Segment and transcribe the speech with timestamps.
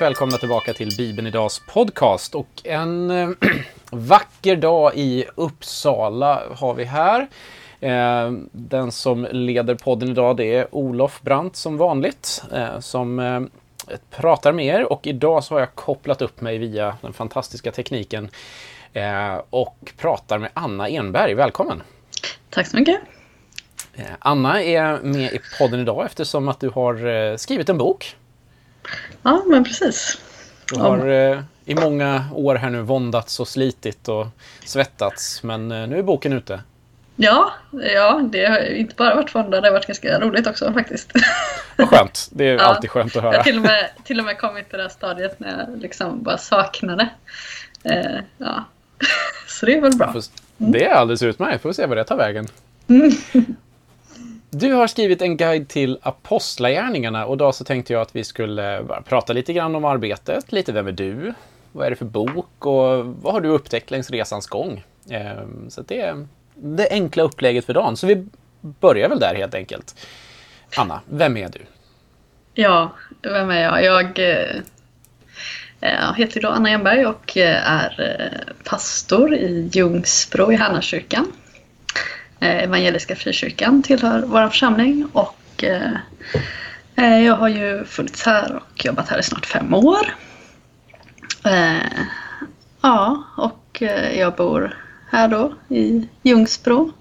[0.00, 2.34] Varmt välkomna tillbaka till Bibeln Idags podcast.
[2.34, 3.28] Och en eh,
[3.90, 7.28] vacker dag i Uppsala har vi här.
[7.80, 12.42] Eh, den som leder podden idag det är Olof Brandt som vanligt.
[12.52, 13.40] Eh, som eh,
[14.10, 18.28] pratar med er och idag så har jag kopplat upp mig via den fantastiska tekniken
[18.92, 21.34] eh, och pratar med Anna Enberg.
[21.34, 21.82] Välkommen!
[22.50, 23.00] Tack så mycket!
[23.94, 28.16] Eh, Anna är med i podden idag eftersom att du har skrivit en bok.
[29.22, 30.18] Ja, men precis.
[30.72, 34.26] Du har eh, i många år här nu våndats och slitit och
[34.64, 36.60] svettats, men eh, nu är boken ute.
[37.16, 37.52] Ja,
[37.94, 41.12] ja, det har inte bara varit vånda, det har varit ganska roligt också faktiskt.
[41.76, 42.60] Vad skönt, det är Ja.
[42.62, 43.36] alltid skönt att Jag höra.
[43.36, 46.22] har till och med, till och med kommit till det här stadiet när jag liksom
[46.22, 47.08] bara saknade.
[47.84, 48.64] Eh, ja.
[49.46, 50.12] Så det är väl bra.
[50.12, 50.22] Får-
[50.56, 52.46] Det är alldeles utmärkt, får vi se vad det tar vägen.
[54.50, 58.82] Du har skrivit en guide till Apostlagärningarna och idag så tänkte jag att vi skulle
[58.88, 61.34] bara prata lite grann om arbetet, lite vem är du?
[61.72, 64.84] Vad är det för bok och vad har du upptäckt längs resans gång?
[65.10, 67.96] Ehm, så det är det enkla upplägget för dagen.
[67.96, 68.26] Så vi
[68.60, 70.06] börjar väl där helt enkelt.
[70.76, 71.60] Anna, vem är du?
[72.54, 73.84] Ja, vem är jag?
[73.84, 74.18] Jag
[75.80, 81.32] eh, heter då Anna Enberg och eh, är eh, pastor i Ljungsbro i Härnakyrkan.
[82.40, 85.92] Eh, evangeliska Frikyrkan tillhör vår församling och eh,
[86.96, 90.14] eh, jag har ju funnits här och jobbat här i snart fem år.
[92.82, 93.82] Ja, och
[94.16, 94.76] jag bor
[95.10, 96.92] här då i Ljungsbro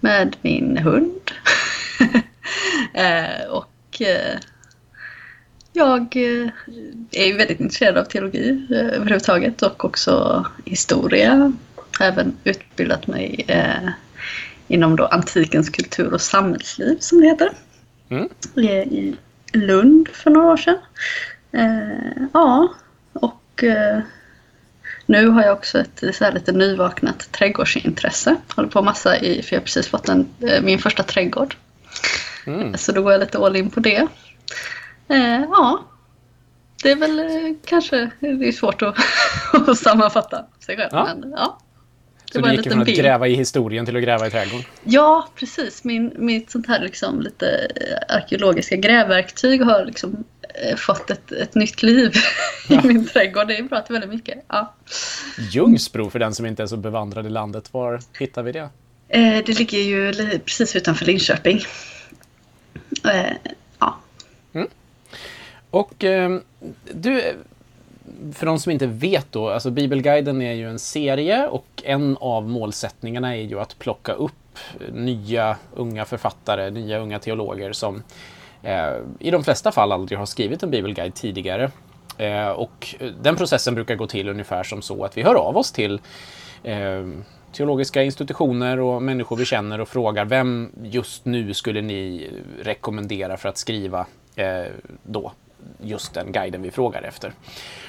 [0.00, 1.30] med min hund.
[3.50, 4.02] och
[5.72, 6.16] jag
[7.10, 11.52] är ju väldigt intresserad av teologi överhuvudtaget och också historia.
[12.00, 13.44] Även utbildat mig
[14.72, 17.50] inom då antikens kultur och samhällsliv som det heter.
[18.08, 18.28] Mm.
[18.56, 19.16] I,
[19.54, 20.78] Lund för några år sedan.
[21.52, 22.74] Eh, ja,
[23.12, 24.00] och eh,
[25.06, 28.36] nu har jag också ett så här lite nyvaknat trädgårdsintresse.
[28.56, 31.56] Håller på massa i, för jag har precis fått en, eh, min första trädgård.
[32.46, 32.76] Mm.
[32.76, 34.06] Så då går jag lite all in på det.
[35.08, 35.84] Eh, ja,
[36.82, 38.96] det är väl eh, kanske det är svårt att,
[39.68, 40.90] att sammanfatta sig själv.
[40.92, 41.04] Ja.
[41.04, 41.58] Men, ja.
[42.32, 42.98] Det Så var du en gick från att bild.
[42.98, 44.66] gräva i historien till att gräva i trädgården?
[44.84, 45.84] Ja, precis.
[45.84, 50.24] Min, mitt sånt här liksom lite eh, arkeologiska grävverktyg har liksom
[50.64, 52.12] eh, fått ett, ett nytt liv
[52.68, 53.48] i min trädgård.
[53.48, 54.44] Det är bra till väldigt mycket.
[54.48, 54.74] Ja.
[55.52, 58.68] Ljungsbro, för den som inte är så bevandrad i landet, var hittar vi det?
[59.08, 61.60] Eh, det ligger ju precis utanför Linköping.
[63.04, 63.32] Eh,
[63.78, 63.98] ja.
[65.70, 66.38] Och eh,
[66.92, 67.22] du,
[68.32, 72.48] för de som inte vet då, alltså Bibelguiden är ju en serie och en av
[72.48, 74.32] målsättningarna är ju att plocka upp
[74.92, 78.02] nya unga författare, nya unga teologer som
[78.62, 81.70] eh, i de flesta fall aldrig har skrivit en bibelguide tidigare.
[82.18, 85.72] Eh, och den processen brukar gå till ungefär som så att vi hör av oss
[85.72, 86.00] till
[86.62, 87.06] eh,
[87.52, 92.30] teologiska institutioner och människor vi känner och frågar vem just nu skulle ni
[92.62, 94.64] rekommendera för att skriva eh,
[95.02, 95.32] då
[95.80, 97.32] just den guiden vi frågar efter.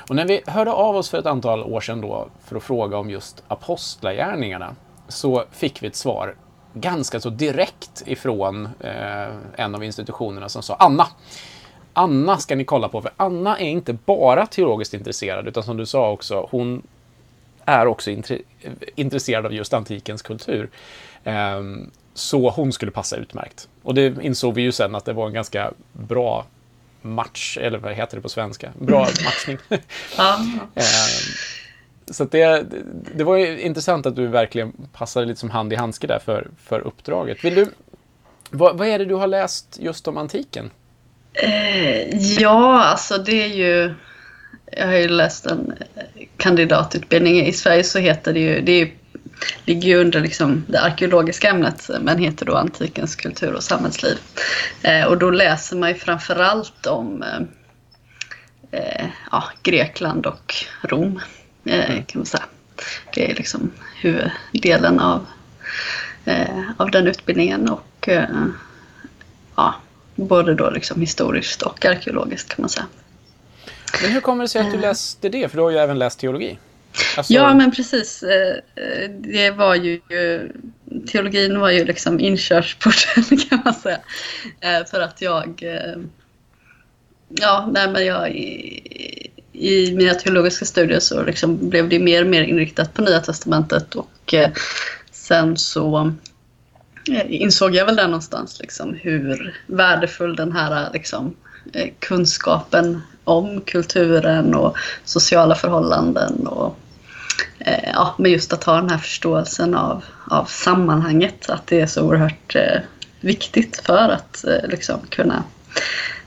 [0.09, 2.97] Och när vi hörde av oss för ett antal år sedan då för att fråga
[2.97, 4.75] om just apostlagärningarna
[5.07, 6.35] så fick vi ett svar
[6.73, 11.07] ganska så direkt ifrån eh, en av institutionerna som sa Anna,
[11.93, 15.85] Anna ska ni kolla på, för Anna är inte bara teologiskt intresserad, utan som du
[15.85, 16.81] sa också, hon
[17.65, 18.41] är också intre-
[18.95, 20.69] intresserad av just antikens kultur.
[21.23, 21.61] Eh,
[22.13, 23.69] så hon skulle passa utmärkt.
[23.83, 26.45] Och det insåg vi ju sen att det var en ganska bra
[27.03, 28.71] match, eller vad heter det på svenska?
[28.79, 29.57] Bra matchning.
[30.17, 30.39] Ja,
[30.75, 31.33] Ehm,
[32.11, 32.65] så det,
[33.15, 36.47] det var ju intressant att du verkligen passade lite som hand i handske där för,
[36.63, 37.45] för uppdraget.
[37.45, 37.67] Vill du,
[38.49, 40.71] vad, vad är det du har läst just om antiken?
[41.33, 43.93] Eh, ja, alltså det är ju...
[44.77, 46.03] Jag har ju läst en eh,
[46.37, 47.45] kandidatutbildning.
[47.45, 48.61] I Sverige så heter det ju...
[48.61, 48.91] Det är ju,
[49.65, 54.17] ligger ju under liksom det arkeologiska ämnet men heter då antikens kultur och samhällsliv.
[54.81, 57.41] Eh, och då läser man ju framförallt om eh,
[58.71, 61.19] eh, ja, Grekland och Rom.
[61.65, 62.43] Eh, kan man säga.
[63.13, 65.25] Det är liksom huvuddelen av,
[66.77, 67.69] av den utbildningen.
[67.69, 68.09] och
[69.55, 69.75] ja,
[70.15, 72.85] Både då liksom historiskt och arkeologiskt kan man säga.
[74.01, 75.49] Men hur kommer det sig att du läste det?
[75.49, 76.57] För du har ju även läst teologi.
[77.17, 78.23] Alltså, Ja, men precis.
[78.23, 79.93] Eh, eh, det var ju...
[79.93, 80.41] Eh,
[81.07, 83.99] teologin var ju liksom inkörsporten kan man säga.
[84.91, 85.63] För att jag...
[87.29, 88.29] Ja, nej men jag...
[88.31, 93.19] I, i mina teologiska studier så liksom blev det mer och mer inriktat på Nya
[93.19, 94.33] Testamentet och
[95.11, 96.13] sen så
[97.27, 101.35] insåg jag väl där någonstans liksom hur värdefull den här liksom
[101.99, 106.77] kunskapen om kulturen och sociala förhållanden och
[107.93, 112.03] ja, men just att ha den här förståelsen av, av sammanhanget, att det är så
[112.03, 112.81] oerhört eh,
[113.21, 115.43] viktigt för att eh, liksom kunna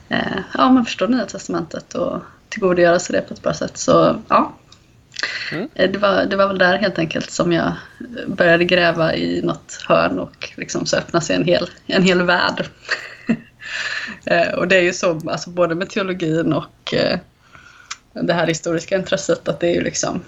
[0.09, 3.77] eh, ja, men förstå Nya Testamentet och tillgodogöra sig det på ett bra sätt.
[3.77, 4.53] Så ja,
[5.51, 5.69] Mm.
[5.75, 7.73] Eh, det, var, det var väl där helt enkelt som jag
[8.27, 12.65] började gräva i något hörn och liksom så öppnade sig en hel, en hel värld.
[14.25, 17.19] Eh, och det är ju så, alltså både med teologin och eh,
[18.13, 20.21] det här historiska intresset att det är ju liksom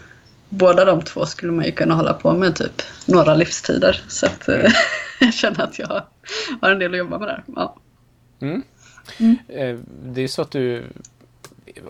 [0.50, 4.02] båda de två skulle man ju kunna hålla på med typ några livstider.
[4.08, 4.72] Så att mm.
[5.20, 6.04] jag känner att jag
[6.62, 7.44] har en del att jobba med där.
[7.56, 7.76] Ja.
[8.42, 8.64] Mm.
[9.18, 9.86] Mm.
[10.04, 10.84] Det är så att du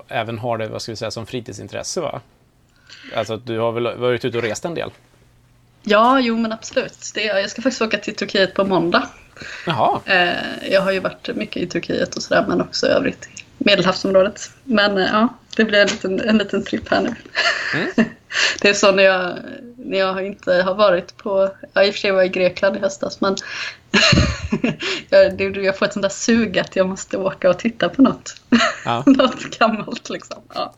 [0.07, 2.21] även har det, vad ska vi säga, som fritidsintresse va?
[3.15, 4.91] Alltså du har väl varit ute och rest en del?
[5.83, 7.11] Ja, jo men absolut.
[7.13, 9.09] Det, jag ska faktiskt åka till Turkiet på måndag.
[9.65, 9.99] Jaha.
[10.05, 13.43] Eh, jag har ju varit mycket i Turkiet och sådär men också i övrigt i
[13.57, 14.51] Medelhavsområdet.
[14.63, 17.15] Men eh, ja, det blir en liten, en liten tripp här nu.
[17.75, 18.09] Mm.
[18.61, 19.37] det är så när jag,
[19.77, 22.75] när jag inte har varit på, ja i och för sig var jag i Grekland
[22.75, 23.35] i höstas men
[25.09, 28.35] jag, jag får ett sånt där sug att jag måste åka och titta på något.
[28.85, 29.03] Ja.
[29.05, 30.37] något gammalt liksom.
[30.53, 30.73] Ja.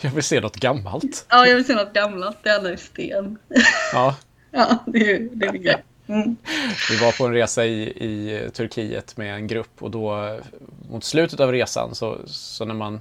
[0.00, 1.26] Jag vill se något gammalt.
[1.28, 3.38] Ja, jag vill se något gammalt, gärna i sten.
[3.92, 4.16] Ja.
[4.50, 5.82] ja, det är, det är grej.
[6.06, 6.36] Mm.
[6.90, 10.38] Vi var på en resa i, i Turkiet med en grupp och då
[10.90, 13.00] mot slutet av resan så, så när man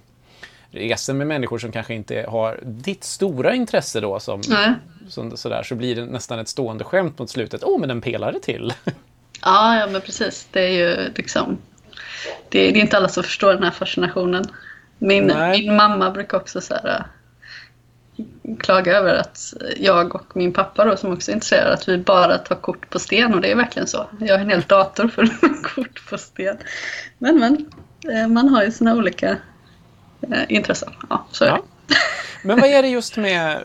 [0.71, 4.41] reser med människor som kanske inte har ditt stora intresse då som,
[5.09, 7.63] som sådär, så blir det nästan ett stående skämt mot slutet.
[7.63, 8.73] Åh, oh, men en pelare till!
[9.41, 10.47] Ja, ja men precis.
[10.51, 11.57] Det är ju liksom...
[12.49, 14.45] Det är, det är inte alla som förstår den här fascinationen.
[14.97, 17.05] Min, min mamma brukar också så här,
[18.17, 21.97] äh, klaga över att jag och min pappa då, som också är intresserad, att vi
[21.97, 24.07] bara tar kort på sten och det är verkligen så.
[24.19, 25.11] Jag har en hel dator
[25.41, 26.57] med kort på sten.
[27.17, 27.65] Men men,
[28.15, 29.37] äh, man har ju sina olika
[30.49, 30.93] intressen.
[31.09, 31.59] Ja, så ja.
[32.43, 33.63] Men vad är det just med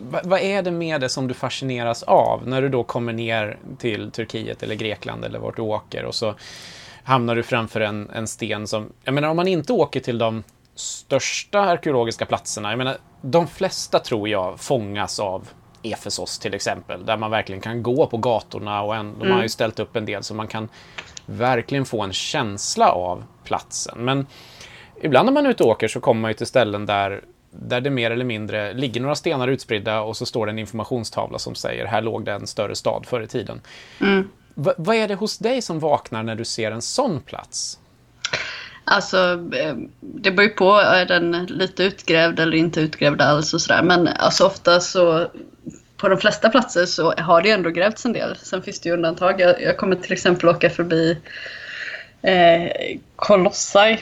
[0.00, 4.10] vad är det med det som du fascineras av när du då kommer ner till
[4.10, 6.34] Turkiet eller Grekland eller vart du åker och så
[7.04, 8.92] hamnar du framför en, en sten som...
[9.04, 10.42] Jag menar om man inte åker till de
[10.74, 15.48] största arkeologiska platserna, jag menar de flesta tror jag fångas av
[15.82, 19.36] Efesos till exempel, där man verkligen kan gå på gatorna och en, de mm.
[19.36, 20.68] har ju ställt upp en del så man kan
[21.26, 24.04] verkligen få en känsla av platsen.
[24.04, 24.26] Men
[25.02, 27.80] ibland när man är ute och åker så kommer man ju till ställen där där
[27.80, 31.54] det mer eller mindre ligger några stenar utspridda och så står det en informationstavla som
[31.54, 33.60] säger här låg det en större stad förr i tiden.
[34.00, 34.28] Mm.
[34.54, 37.78] vad är det hos dig som vaknar när du ser en sån plats?
[38.84, 39.18] Alltså,
[39.54, 40.72] eh, det beror ju på.
[40.72, 43.82] Är den lite utgrävd eller inte utgrävd alls och sådär.
[43.82, 45.26] Men alltså ofta så
[45.96, 48.36] på de flesta platser så har det ändå grävts en del.
[48.36, 49.40] Sen finns det ju undantag.
[49.40, 51.18] Jag, jag kommer till exempel åka förbi
[52.22, 53.98] eh, Kolossai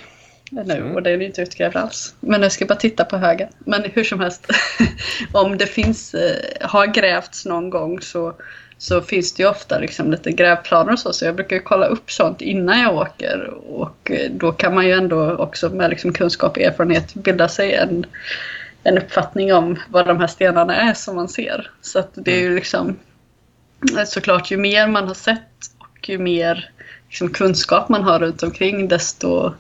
[0.51, 0.95] nu mm.
[0.95, 2.15] och det är inte utgrävd alls.
[2.21, 3.49] Men jag ska bara titta på högen.
[3.59, 4.47] Men hur som helst,
[5.33, 8.35] om det finns, eh, har grävts någon gång så,
[8.79, 11.13] så finns det ju ofta liksom lite grävplaner och så.
[11.13, 13.51] Så jag brukar kolla upp sånt innan jag åker.
[13.67, 17.75] Och eh, då kan man ju ändå också med liksom kunskap och erfarenhet bilda sig
[17.75, 18.07] en,
[18.83, 21.71] en uppfattning om vad de här stenarna är som man ser.
[21.81, 22.57] Så att det är ju mm.
[22.57, 22.97] liksom
[24.07, 25.41] såklart ju mer man har sett
[25.79, 26.71] och ju mer
[27.09, 29.55] liksom, kunskap man har runt omkring desto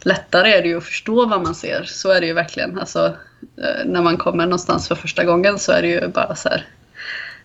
[0.00, 1.84] lättare är det ju att förstå vad man ser.
[1.84, 2.78] Så är det ju verkligen.
[2.78, 3.16] Alltså,
[3.56, 6.66] eh, när man kommer någonstans för första gången så är det ju bara så här,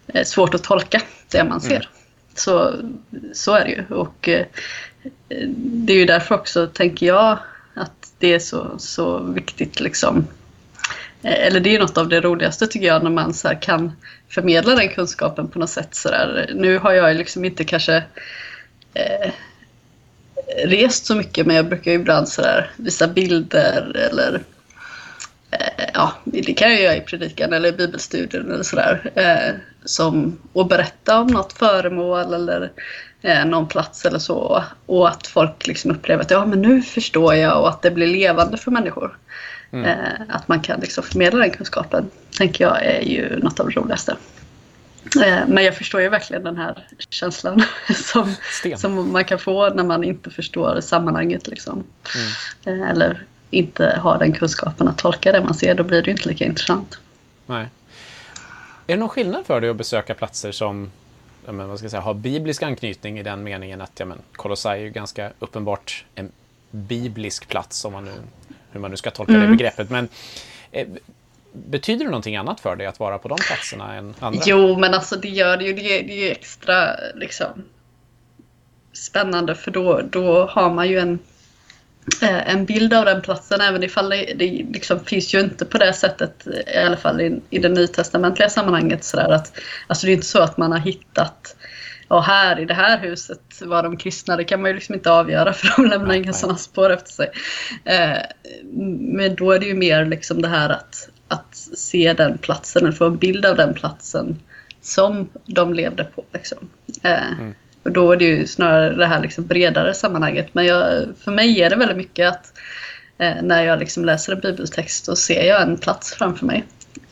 [0.07, 1.75] eh, svårt att tolka det man ser.
[1.75, 1.87] Mm.
[2.35, 2.73] Så,
[3.33, 3.95] så är det ju.
[3.95, 4.45] Och eh,
[5.55, 7.37] det är ju därför också, tänker jag,
[7.73, 10.27] att det är så, så viktigt liksom.
[11.21, 13.91] Eller det är något av det roligaste tycker jag när man så kan
[14.29, 15.95] förmedla den kunskapen på något sätt.
[15.95, 16.51] Så där.
[16.55, 18.03] Nu har jag liksom inte kanske
[18.93, 19.31] eh,
[20.65, 24.41] rest så mycket men jag brukar ibland sådär visa bilder eller
[25.51, 29.11] eh, ja, det kan jag göra i predikan eller i bibelstudien eller sådär.
[29.15, 32.71] Eh, som, och berätta om något föremål eller
[33.21, 34.63] eh, någon plats eller så.
[34.85, 38.07] Och att folk liksom upplever att ja men nu förstår jag och att det blir
[38.07, 39.17] levande för människor.
[39.71, 39.85] Mm.
[39.85, 43.75] Eh, att man kan liksom förmedla den kunskapen tänker jag är ju något av det
[43.75, 44.15] roligaste.
[45.25, 47.63] Eh, men jag förstår ju verkligen den här känslan
[47.95, 48.35] som,
[48.77, 51.47] som man kan få när man inte förstår sammanhanget.
[51.47, 51.83] Liksom.
[52.65, 52.81] Mm.
[52.81, 56.29] Eh, eller inte har den kunskapen att tolka det man ser, då blir det inte
[56.29, 56.99] lika intressant.
[57.45, 57.67] Nej.
[58.87, 60.91] Är det någon skillnad för dig att besöka platser som
[61.51, 64.79] men, vad ska jag säga, har biblisk anknytning i den meningen att ja, men, Kolossai
[64.79, 66.31] är ju ganska uppenbart en
[66.71, 68.11] biblisk plats, om man nu,
[68.71, 69.41] hur man nu ska tolka mm.
[69.41, 69.89] det begreppet.
[69.89, 70.07] Men
[70.71, 70.87] eh,
[71.53, 74.41] Betyder det någonting annat för dig att vara på de platserna än andra?
[74.45, 75.73] Jo, men alltså det gör det ju.
[75.73, 77.63] Det är, det är extra liksom,
[78.93, 81.19] spännande för då, då har man ju en
[82.21, 85.77] eh, en bild av den platsen även ifall det, det liksom finns ju inte på
[85.77, 89.53] det sättet i alla fall i, i det nytestamentliga sammanhanget sådär att
[89.87, 91.55] alltså det är inte så att man har hittat
[92.07, 95.11] och här i det här huset var de kristna, det kan man ju liksom inte
[95.11, 97.31] avgöra för de lämnar inga sådana spår efter sig.
[97.85, 98.17] Eh,
[98.99, 102.91] men då är det ju mer liksom det här att, att se den platsen, eller
[102.91, 104.39] få en bild av den platsen
[104.81, 106.25] som de levde på.
[106.33, 106.69] Liksom.
[107.03, 107.53] Eh, mm.
[107.83, 110.53] Och då är det ju snarare det här liksom bredare sammanhanget.
[110.53, 112.53] Men jag, för mig är det väldigt mycket att
[113.17, 116.63] eh, när jag liksom läser en bibeltext så ser jag en plats framför mig.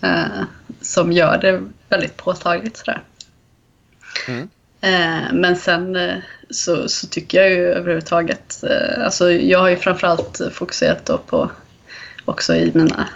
[0.02, 0.44] Eh,
[0.82, 2.78] som gör det väldigt påtagligt.
[2.78, 3.02] Sådär.
[4.28, 4.50] Mm.
[4.82, 6.16] Eh, men sen eh,
[6.50, 8.64] så, så, tycker jag ju överhuvudtaget,
[8.98, 11.52] alltså jag har ju framförallt fokuserat på
[12.26, 13.08] också i mina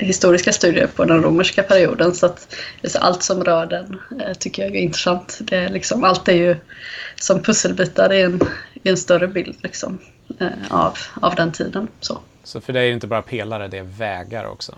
[0.00, 2.56] historiska studier på den romerska perioden så att
[2.98, 4.00] allt som rör den
[4.38, 5.38] tycker jag är intressant.
[5.40, 6.56] Det är liksom, allt är ju
[7.16, 8.40] som pusselbitar i en,
[8.82, 9.98] i en större bild liksom,
[10.68, 11.88] av, av den tiden.
[12.00, 12.20] Så.
[12.44, 14.74] så för dig är det inte bara pelare, det är vägar också?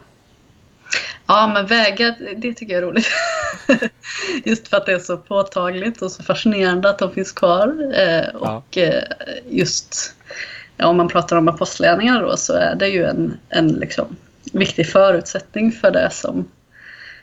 [1.27, 3.07] Ja, men vägar, det tycker jag är roligt.
[4.45, 7.93] just för att det är så påtagligt och så fascinerande att de finns kvar.
[7.95, 8.83] Eh, och ja.
[8.83, 9.03] eh,
[9.49, 10.15] just
[10.77, 14.17] ja, om man pratar om apostlagärningar då så är det ju en, en liksom,
[14.59, 16.49] viktig förutsättning för det som,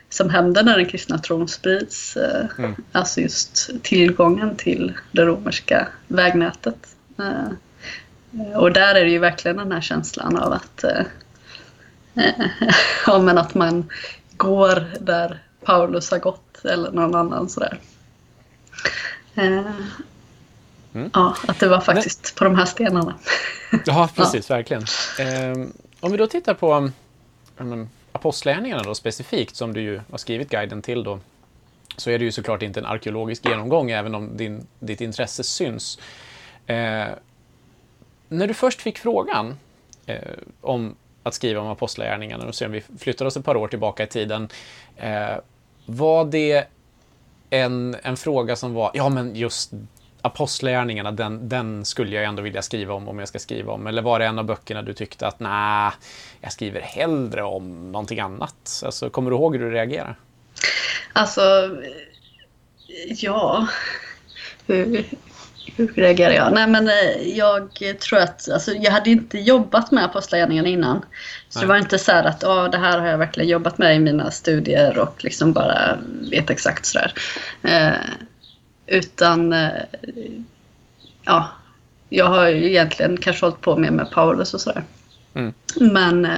[0.08, 2.16] som händer när den kristna tron sprids.
[2.16, 2.74] Eh, mm.
[2.92, 6.96] Alltså just tillgången till det romerska vägnätet.
[7.18, 11.02] Eh, och där är det ju verkligen den här känslan av att eh,
[13.06, 13.90] ja, men att man
[14.36, 17.78] går där Paulus har gått eller någon annan sådär.
[20.94, 21.10] Mm.
[21.12, 22.38] Ja, att det var faktiskt Men...
[22.38, 23.14] på de här stenarna.
[23.84, 24.56] ja, precis, ja.
[24.56, 24.82] verkligen.
[25.18, 25.68] Eh,
[26.00, 26.90] om vi då tittar på
[27.58, 31.20] um, apostlärningarna då specifikt, som du ju har skrivit guiden till då,
[31.96, 35.98] så är det ju såklart inte en arkeologisk genomgång, även om din, ditt intresse syns.
[36.66, 37.06] Eh,
[38.28, 39.58] när du först fick frågan
[40.06, 40.18] eh,
[40.60, 44.02] om att skriva om apostlagärningarna, och se om vi flyttar oss ett par år tillbaka
[44.02, 44.48] i tiden.
[44.96, 45.36] Eh,
[45.86, 46.64] var det
[47.50, 49.72] en, en fråga som var, ja men just
[50.24, 53.86] apostlagärningarna, den, den skulle jag ändå vilja skriva om om jag ska skriva om.
[53.86, 55.90] Eller var det en av böckerna du tyckte att nej,
[56.40, 58.82] jag skriver hellre om någonting annat?
[58.84, 60.14] Alltså, kommer du ihåg hur du reagerade?
[61.12, 61.42] Alltså,
[63.08, 63.66] ja.
[64.66, 65.04] Hur,
[65.76, 66.52] hur reagerar jag?
[66.52, 67.68] Nej men eh, jag
[68.00, 71.04] tror att, alltså jag hade inte jobbat med Apostlagärningarna innan.
[71.48, 71.66] Så Nej.
[71.66, 74.30] det var inte så att oh, det här har jag verkligen jobbat med i mina
[74.30, 75.98] studier och liksom bara
[76.30, 77.12] vet exakt sådär.
[77.62, 77.92] Eh,
[78.86, 79.82] utan, eh,
[81.24, 81.48] ja,
[82.08, 84.82] jag har ju egentligen kanske hållit på mer med Paulus och sådär.
[85.34, 85.52] Mm.
[85.80, 86.28] Men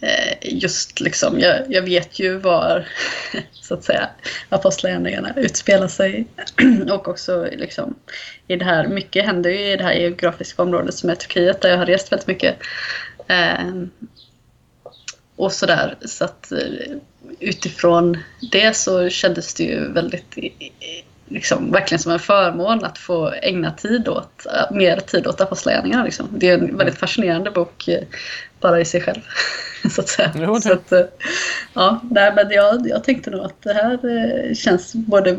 [0.00, 2.88] Eh, just liksom, jag, jag, vet ju var
[3.52, 4.08] så att säga
[4.48, 6.26] apostlagärningarna utspelar sig
[6.90, 7.94] och också liksom
[8.46, 11.68] i det här, mycket händer ju i det här geografiska området som är Turkiet där
[11.68, 12.56] jag har rest väldigt mycket.
[13.26, 13.82] Eh,
[15.36, 16.96] och sådär, så att eh,
[17.40, 18.18] utifrån
[18.52, 20.38] det så kändes det ju väldigt
[21.28, 26.04] liksom, verkligen som en förmån att få ägna tid åt, mer tid åt Apostlagärningarna.
[26.04, 26.28] Liksom.
[26.30, 27.88] Det är en väldigt fascinerande bok
[28.60, 29.20] bara i sig själv.
[29.90, 30.32] så att säga.
[30.36, 31.04] Jo, så att, eh,
[31.74, 35.38] ja, nej, men jag, jag tänkte nog att det här eh, känns både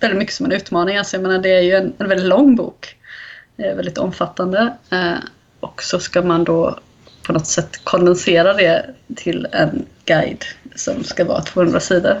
[0.00, 0.96] väldigt mycket som en utmaning.
[0.96, 2.96] Alltså, jag menar, det är ju en, en väldigt lång bok.
[3.56, 4.74] Väldigt omfattande.
[4.90, 5.14] Eh,
[5.60, 6.78] och så ska man då
[7.22, 12.18] på något sätt kondensera det till en guide som ska vara 200 sidor.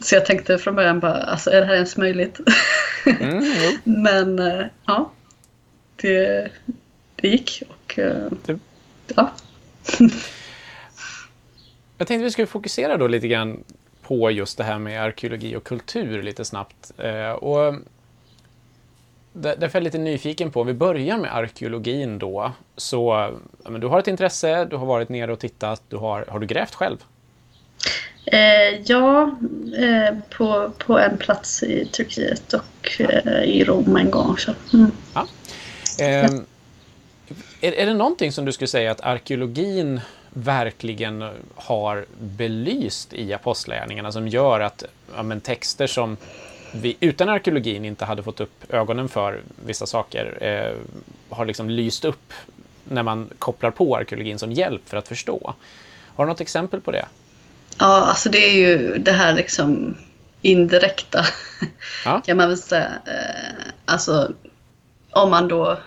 [0.00, 2.40] Så jag tänkte från början bara, alltså är det här ens möjligt?
[3.06, 3.44] Mm,
[3.84, 4.38] Men
[4.86, 5.10] ja,
[5.96, 6.50] det,
[7.16, 7.62] det gick.
[7.68, 7.98] Och,
[8.46, 8.58] det
[9.16, 9.30] Ja.
[11.98, 13.64] Jag tänkte vi skulle fokusera då lite grann
[14.02, 16.92] på just det här med arkeologi och kultur lite snabbt.
[16.98, 17.74] Eh, och
[19.32, 23.30] därför är jag lite nyfiken på, om vi börjar med arkeologin då, så
[23.64, 26.38] ja, men du har ett intresse, du har varit nere och tittat, du har, har
[26.38, 27.04] du grävt själv?
[28.24, 29.36] Eh, ja,
[29.76, 34.54] eh, på, på en plats i Turkiet och eh, i Rom en gång också.
[34.72, 34.90] Mm.
[35.14, 35.26] Ja.
[35.98, 36.30] Eh,
[37.60, 40.00] är, är det någonting som du skulle säga att arkeologin
[40.32, 44.84] verkligen har belyst i apostlagärningarna som gör att
[45.16, 46.16] ja, men, texter som
[46.72, 50.76] vi utan arkeologin inte hade fått upp ögonen för vissa saker eh,
[51.36, 52.32] har liksom lyst upp
[52.84, 55.54] när man kopplar på arkeologin som hjälp för att förstå.
[56.14, 57.06] Har du något exempel på det?
[57.80, 59.96] Ja, alltså det är ju det här liksom
[60.42, 61.24] indirekta
[62.04, 62.20] ja.
[62.20, 62.90] kan man väl säga.
[63.06, 64.32] Eh, alltså
[65.10, 65.78] om man då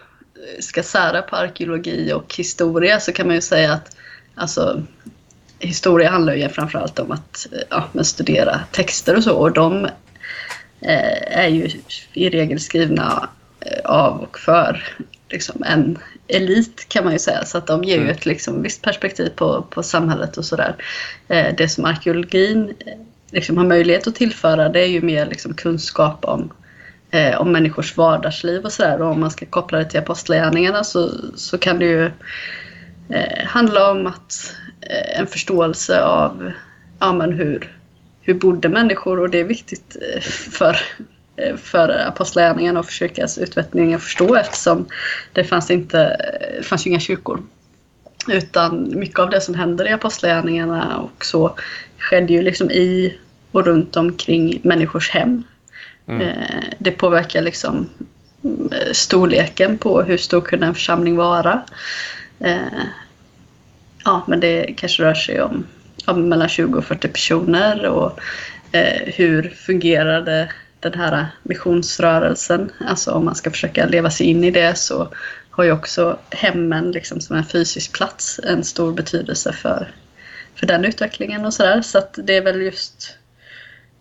[0.60, 3.96] ska sära på arkeologi och historia så kan man ju säga att
[4.36, 4.84] alltså,
[5.60, 9.86] historia handlar ju framförallt om att ja, studera texter och så och de
[10.82, 11.70] eh, är ju
[12.14, 14.96] i regel skrivna eh, av och för
[15.30, 15.98] liksom en
[16.34, 17.46] elit kan man ju säga.
[17.46, 18.16] Så att de ger ju Mm.
[18.16, 20.76] ett liksom, visst perspektiv på, på samhället och sådär.
[21.28, 22.94] Eh, det som arkeologin eh,
[23.32, 26.52] liksom har möjlighet att tillföra det är ju mer liksom, kunskap om,
[27.12, 29.02] eh, om människors vardagsliv och sådär.
[29.02, 32.06] Och om man ska koppla det till apostlagärningarna så, så kan det ju
[33.10, 34.56] eh, handla om att
[35.18, 36.52] en förståelse av
[37.00, 37.78] ja, men hur,
[38.22, 39.98] hur bodde människor och det är viktigt
[40.52, 40.78] för,
[41.58, 44.86] för apostlagärningarna och för kyrkans utveckling att förstå eftersom
[45.34, 46.18] det fanns, inte,
[46.58, 47.44] det fanns ju inga kyrkor.
[48.28, 51.56] Utan mycket av det som händer i apostlagärningarna och så
[51.98, 53.18] skedde ju liksom i
[53.52, 55.44] och runt omkring människors hem.
[56.22, 57.90] Eh, Det påverkar liksom
[58.44, 61.62] mm, storleken på hur stor kunde en församling vara.
[62.40, 62.58] Eh,
[64.06, 65.66] Ja, men det kanske rör sig om,
[66.06, 68.20] om mellan 20 och 40 personer och
[68.72, 70.50] eh, hur fungerade
[70.84, 72.72] den här missionsrörelsen?
[72.80, 75.14] Alltså om man ska försöka leva sig in i det så
[75.50, 79.96] har ju också hemmen liksom som en fysisk plats en stor betydelse för,
[80.56, 81.82] för den utvecklingen och sådär.
[81.82, 83.18] Så att det är väl just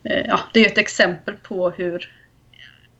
[0.05, 2.12] eh, ja, det är ett exempel på hur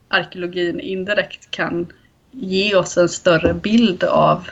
[0.09, 1.93] arkeologin indirekt kan
[2.31, 4.49] ge oss en större bild av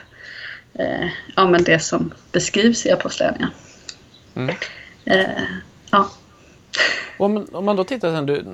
[0.73, 3.51] eh, ja, men det som beskrivs i Apostlagärningarna.
[4.35, 4.55] Mm.
[5.05, 5.43] Eh,
[5.91, 6.09] ja.
[7.17, 8.45] Om, om man då tittar sen, du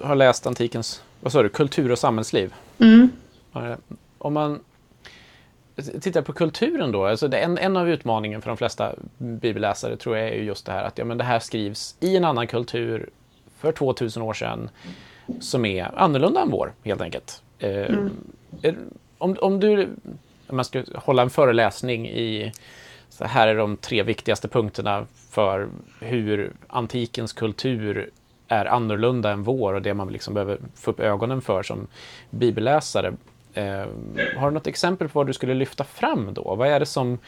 [0.00, 2.54] har läst antikens, vad sa du, kultur och samhällsliv.
[2.78, 3.08] Mm.
[4.18, 4.60] Om man
[6.00, 10.16] tittar på kulturen då, alltså det, en, en av utmaningen för de flesta bibelläsare tror
[10.16, 12.46] jag är ju just det här att ja, men det här skrivs i en annan
[12.46, 13.10] kultur
[13.58, 14.70] för 2000 år sedan
[15.40, 17.42] som är annorlunda än vår, helt enkelt.
[17.58, 17.96] Eh,
[18.62, 18.76] är-
[19.18, 19.88] om, om du,
[20.46, 22.52] om man ska hålla en föreläsning i,
[23.18, 25.68] så här är de tre viktigaste punkterna för
[26.00, 28.10] hur antikens kultur
[28.48, 31.86] är annorlunda än vår och det man liksom behöver få upp ögonen för som
[32.30, 33.14] bibelläsare.
[33.54, 33.86] Eh,
[34.36, 36.54] har du något exempel på vad du skulle lyfta fram då?
[36.54, 37.18] Vad är det som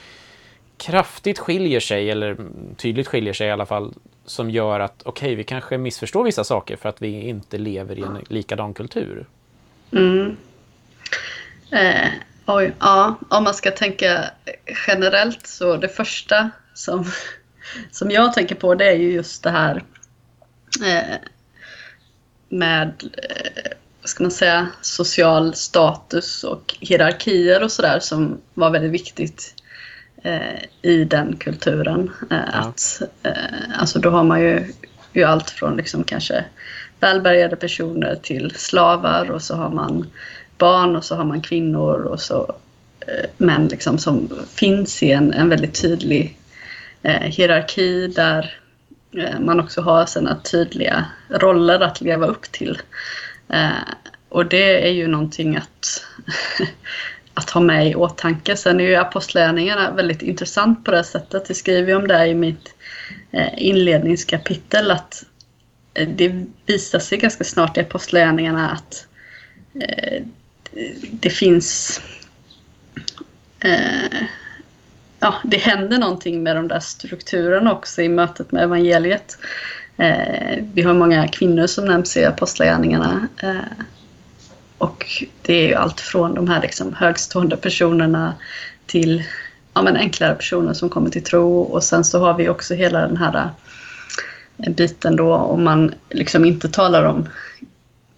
[0.77, 2.37] kraftigt skiljer sig, eller
[2.77, 3.95] tydligt skiljer sig i alla fall,
[4.25, 8.03] som gör att okej, vi kanske missförstår vissa saker för att vi inte lever i
[8.03, 9.27] en likadan kultur?
[9.93, 10.37] Mm.
[11.71, 12.09] Eh,
[12.47, 14.31] oj, ja, om man ska tänka
[14.87, 17.05] generellt så det första som,
[17.91, 19.83] som jag tänker på det är ju just det här
[20.85, 21.17] eh,
[22.49, 28.93] med eh, vad ska man säga, social status och hierarkier och sådär som var väldigt
[28.93, 29.55] viktigt
[30.23, 32.13] eh, i den kulturen.
[32.31, 32.59] Eh, Ja.
[32.59, 34.73] att, eh, alltså då har man ju,
[35.13, 36.45] ju allt från liksom kanske
[37.01, 40.11] välbärgade personer till slavar och så har man
[40.59, 42.55] barn och så har man kvinnor och så
[43.01, 46.39] eh, män liksom som finns i en, en väldigt tydlig
[47.03, 48.59] eh, hierarki där
[49.17, 52.79] eh, man också har sina tydliga roller att leva upp till.
[53.49, 53.71] Eh,
[54.29, 56.05] och det är ju någonting att,
[57.35, 58.57] att ha med i åtanke.
[58.57, 61.45] Sen är ju apostlagärningarna väldigt intressant på det sättet.
[61.49, 62.75] Jag skriver ju om det i mitt
[63.31, 65.25] eh, inledningskapitel att
[65.95, 69.07] eh, det visar sig ganska snart i apostlagärningarna att
[69.81, 70.23] eh,
[71.11, 72.01] det finns
[73.61, 74.23] eh,
[75.21, 79.39] ja, det händer någonting med de där strukturerna också i mötet med evangeliet.
[79.97, 83.29] Eh, vi har många kvinnor som nämns i apostlagärningarna.
[83.43, 83.85] Eh,
[84.79, 85.07] och
[85.43, 88.35] det är ju allt från de här liksom högstående personerna
[88.87, 89.25] till
[89.75, 91.61] ja, men enklare personer som kommer till tro.
[91.61, 93.51] Och sen så har vi också hela den här
[94.59, 97.29] eh, biten då om man liksom inte talar om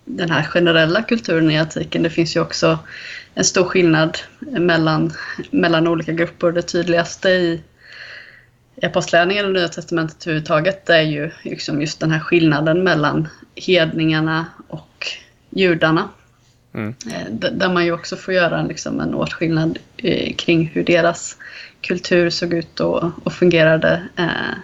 [0.09, 2.03] den här generella kulturen i antiken.
[2.03, 2.79] Det finns ju också
[3.35, 5.12] en stor skillnad mellan,
[5.51, 6.53] mellan olika grupper.
[6.53, 7.62] Det tydligaste i,
[8.77, 14.47] i Apostlagärningarna och Nya Testamentet överhuvudtaget är ju liksom just den här skillnaden mellan hedningarna
[14.68, 15.07] och
[15.51, 16.09] judarna.
[16.75, 16.94] Mm.
[17.12, 21.37] Eh, Där man ju också får göra en, liksom, en åtskillnad eh, kring hur deras
[21.81, 24.03] kultur såg ut och, och fungerade.
[24.16, 24.59] Eh,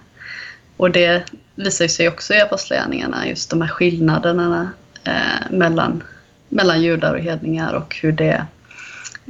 [0.77, 1.23] och det
[1.55, 4.71] visar sig också i Apostlagärningarna, just de här skillnaderna
[5.05, 6.03] eh, mellan,
[6.49, 8.47] mellan judar och hedningar och hur det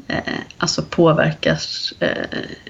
[0.08, 1.58] eh, alltså påverkar
[2.00, 2.08] eh,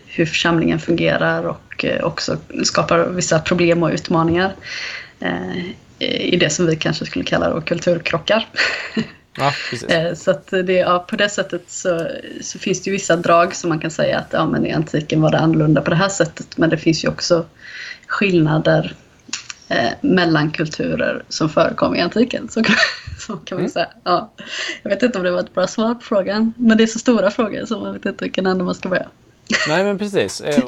[0.06, 4.52] hur församlingen fungerar och eh, också skapar vissa problem och utmaningar
[5.20, 5.66] eh,
[5.98, 8.48] i det som vi kanske skulle kalla då kulturkrockar.
[9.38, 9.52] Ja.
[9.88, 12.08] Eh, Så att det, ja, på det sättet så,
[12.40, 15.20] så finns det ju vissa drag som man kan säga att ja, men i antiken
[15.20, 16.56] var det annorlunda på det här sättet.
[16.56, 17.46] Men det finns ju också
[18.06, 18.94] skillnader
[19.74, 22.48] eh, mellan kulturer som förekom i antiken.
[22.48, 22.76] Så kan,
[23.18, 23.70] så kan man Mm.
[23.70, 23.88] säga.
[24.04, 24.30] Ja.
[24.82, 26.52] Jag vet inte om det var ett bra svar på frågan.
[26.56, 29.08] Men det är så stora frågor så man vet inte vilken ände man ska börja.
[29.68, 30.40] Nej, men precis.
[30.40, 30.64] Eh,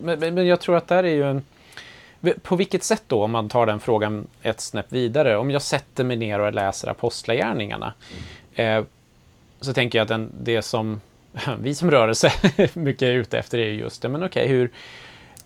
[0.00, 1.42] Men, men jag tror att där är ju en...
[2.42, 6.04] På vilket sätt då, om man tar den frågan ett snäpp vidare, om jag sätter
[6.04, 7.92] mig ner och läser Apostlagärningarna,
[8.54, 8.84] eh,
[9.60, 11.00] så tänker jag att den, det som
[11.60, 12.32] vi som rörelse
[12.74, 14.70] mycket är ute efter är just det, men okej, okay, hur,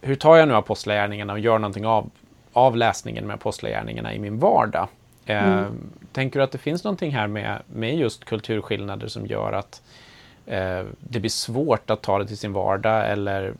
[0.01, 2.11] hur tar jag nu apostlagärningarna och gör någonting av,
[2.53, 4.89] av läsningen med apostlagärningarna i min vardag?
[5.27, 5.91] Eh, mm.
[6.13, 9.83] tänker du att det finns någonting här med, med just kulturskillnader som gör att
[10.47, 13.55] eh, det blir svårt att ta det till sin vardag eller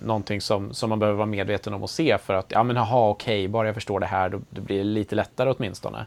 [0.00, 3.08] någonting som, som man behöver vara medveten om och se för att, ja men aha,
[3.08, 6.06] okej, okay, bara jag förstår det här, då, då blir det lite lättare åtminstone.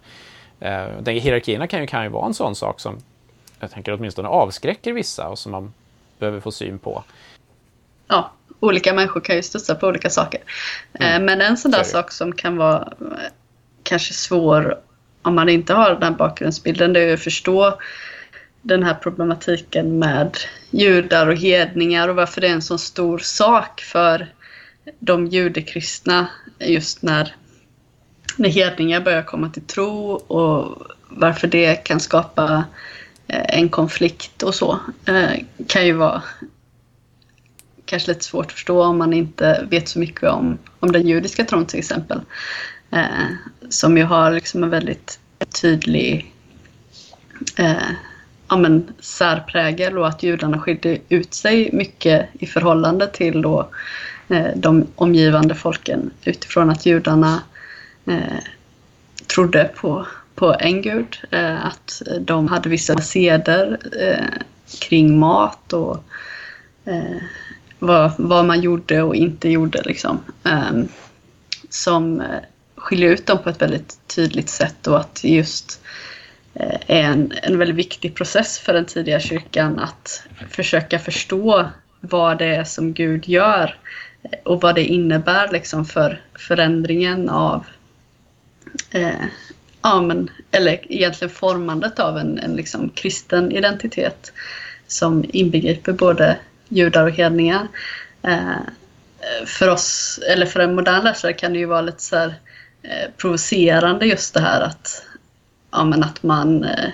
[0.60, 2.98] Eh, den, hierarkierna kan ju, kan ju vara en sån sak som
[3.60, 5.74] jag tänker åtminstone avskräcker vissa och som man
[6.20, 7.04] behöver få syn på.
[8.10, 10.42] Ja, olika människor kan ju studsa på olika saker.
[10.94, 11.26] Eh, mm.
[11.26, 13.32] Men en sån där sak som kan vara eh,
[13.84, 14.80] kanske svår
[15.22, 17.80] om man inte har den bakgrundsbilden, det är att förstå
[18.62, 20.38] den här problematiken med
[20.70, 24.34] judar och hedningar och varför det är en så stor sak för
[25.00, 26.28] de judekristna
[26.60, 27.36] just när,
[28.36, 32.64] när hedningar börjar komma till tro och varför det kan skapa
[33.28, 34.80] eh, en konflikt och så
[35.68, 36.22] kan ju vara
[37.90, 41.46] kanske lite svårt att förstå om man inte vet så mycket om, om den judiska
[41.46, 42.22] tron till exempel.
[42.92, 43.26] Eh,
[43.70, 45.20] som ju har liksom en väldigt
[45.62, 46.34] tydlig
[47.58, 47.92] eh,
[48.50, 53.70] ja, men, särprägel och att judarna skilde ut sig mycket i förhållande till då,
[54.28, 57.44] eh, de omgivande folken utifrån att judarna
[58.06, 58.40] eh,
[59.28, 61.18] trodde på, på en gud.
[61.32, 64.44] Eh, att de hade vissa seder eh,
[64.82, 66.04] kring mat och
[66.86, 67.22] eh,
[67.80, 69.82] vad, vad man gjorde och inte gjorde.
[69.82, 70.88] Liksom, Um,
[71.70, 72.40] som eh,
[72.76, 75.82] skiljer ut dem på ett väldigt tydligt sätt och att just
[76.54, 82.38] eh, är en, en väldigt viktig process för den tidiga kyrkan att försöka förstå vad
[82.38, 83.78] det är som Gud gör
[84.24, 87.66] eh, och vad det innebär liksom för förändringen av
[88.92, 89.26] eh,
[89.82, 94.32] ja, men, eller egentligen formandet av en, en liksom kristen identitet
[94.88, 96.38] som inbegriper både
[96.70, 97.68] judar och hedningar.
[98.24, 98.60] Eh,
[99.46, 102.36] för oss, eller för en modern läsare kan det ju vara lite så här,
[102.84, 105.04] eh, provocerande just det här att
[105.72, 106.90] ja, men att man eh,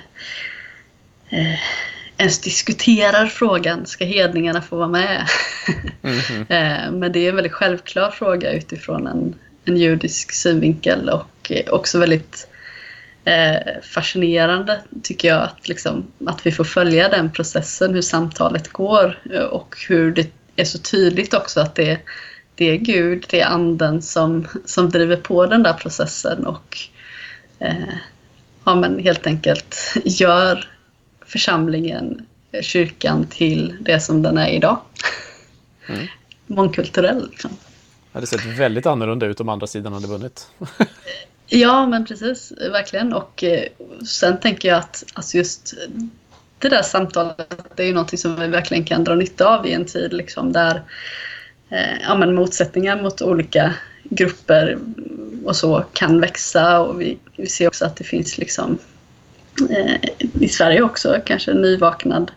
[1.30, 1.60] eh,
[2.18, 5.28] ens diskuterar frågan, ska hedningarna få vara med?
[6.04, 6.40] Mm -hmm.
[6.40, 9.36] eh, men det är en väldigt självklar fråga utifrån en,
[9.66, 12.48] en judisk synvinkel och också väldigt
[13.26, 19.20] eh, fascinerande tycker jag att, liksom, att vi får följa den processen, hur samtalet går
[19.52, 22.00] och hur det är så tydligt också att det,
[22.56, 26.78] det är Gud, det är anden som, som driver på den där processen och
[27.60, 27.94] eh,
[28.64, 30.70] ja, men helt enkelt gör
[31.26, 32.26] församlingen,
[32.62, 34.80] kyrkan till det som den är idag.
[35.88, 36.08] Mm.
[36.48, 37.30] Mångkulturell.
[37.32, 37.52] Liksom.
[38.12, 40.48] Det hade sett väldigt annorlunda ut om andra sidan hade vunnit.
[41.48, 42.54] ja, men precis.
[42.72, 43.14] Verkligen.
[43.14, 43.64] Och eh,
[44.08, 45.94] sen tänker jag att alltså just eh,
[46.60, 49.74] det där samtalet, det är ju någonting som vi verkligen kan dra nytta av i
[49.74, 50.82] en tid liksom, där
[51.70, 54.78] eh, ja, men motsättningar mot olika grupper
[55.46, 58.78] och så kan växa och vi, vi ser också att det finns liksom
[59.70, 62.32] eh, i Sverige också kanske nyvaknad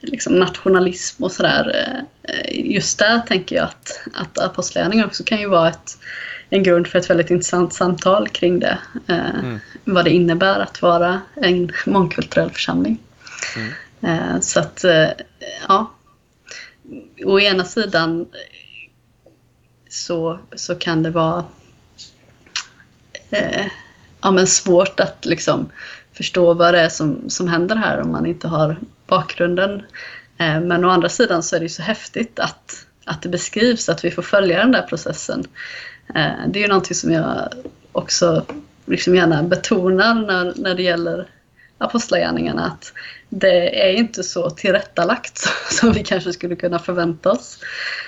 [0.00, 1.86] liksom nationalism och sådär.
[2.22, 5.98] Eh, just där tänker jag att, att apostlagärningarna också kan ju vara ett,
[6.50, 8.78] en grund för ett väldigt intressant samtal kring det.
[9.06, 9.58] Eh, mm.
[9.84, 12.98] Vad det innebär att vara en mångkulturell församling.
[13.56, 13.72] Mm.
[14.00, 15.08] Eh, så att, eh,
[15.68, 15.90] ja.
[17.24, 18.26] Å ena sidan
[19.88, 21.44] så, så kan det vara
[23.30, 23.66] eh,
[24.20, 25.70] ja, men svårt att liksom
[26.12, 29.82] förstå vad det är som, som händer här om man inte har bakgrunden.
[30.38, 34.04] Eh, men å andra sidan så är det så häftigt att, att det beskrivs, att
[34.04, 35.44] vi får följa den där processen.
[36.14, 37.48] Eh, det är ju någonting som jag
[37.92, 38.46] också
[38.86, 41.28] liksom gärna betonar när, när det gäller
[41.78, 42.92] apostlagärningarna att
[43.28, 45.38] det är inte så tillrättalagt
[45.70, 47.58] som vi kanske skulle kunna förvänta oss.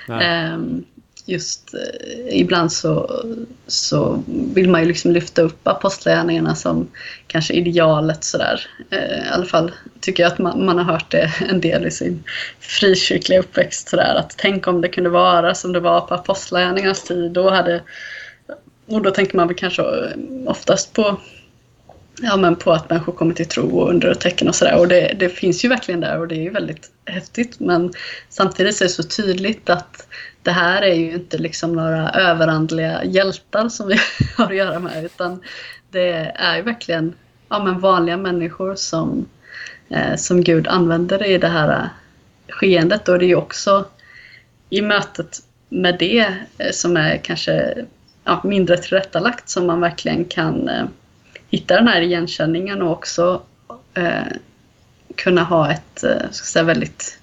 [0.07, 0.85] Um,
[1.25, 3.23] just eh, ibland så,
[3.67, 6.87] så vill man ju liksom lyfta upp apostlagärningarna som
[7.27, 8.67] kanske idealet sådär.
[8.89, 11.91] Eh, I alla fall tycker jag att man, man, har hört det en del i
[11.91, 12.23] sin
[12.59, 17.31] frikyrkliga uppväxt sådär att tänk om det kunde vara som det var på apostlagärningarnas tid.
[17.31, 17.81] Då hade,
[18.85, 20.09] och då tänker man väl kanske eh,
[20.45, 21.17] oftast på
[22.21, 24.77] ja, men på att människor kommer till tro och under och tecken och sådär.
[24.77, 27.59] Och det, det, finns ju verkligen där och det är ju väldigt häftigt.
[27.59, 27.93] Men
[28.29, 30.07] samtidigt så är det så tydligt att
[30.43, 33.95] det här är ju inte liksom några överandliga hjältar som vi
[34.37, 35.41] har att göra med utan
[35.91, 37.13] det är ju verkligen
[37.49, 39.25] ja, men vanliga människor som,
[39.89, 41.87] eh, som Gud använder i det här eh,
[42.53, 43.09] skeendet.
[43.09, 43.85] Och det är ju också
[44.69, 47.75] i mötet med det eh, som är kanske
[48.23, 50.85] ja, mindre tillrättalagt som man verkligen kan eh,
[51.49, 53.41] hitta den här igenkänningen och också
[53.93, 54.33] eh,
[55.15, 57.19] kunna ha ett eh, ska säga, väldigt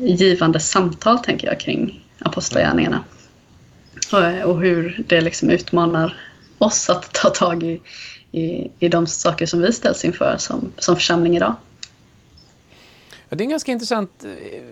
[0.00, 3.04] givande samtal, tänker jag, kring apostlagärningarna.
[4.12, 6.16] Och, och hur det liksom utmanar
[6.58, 7.80] oss att ta tag i,
[8.32, 11.54] i, i de saker som vi ställs inför som, som församling idag.
[13.28, 14.62] Ja, det är en ganska intressant eh,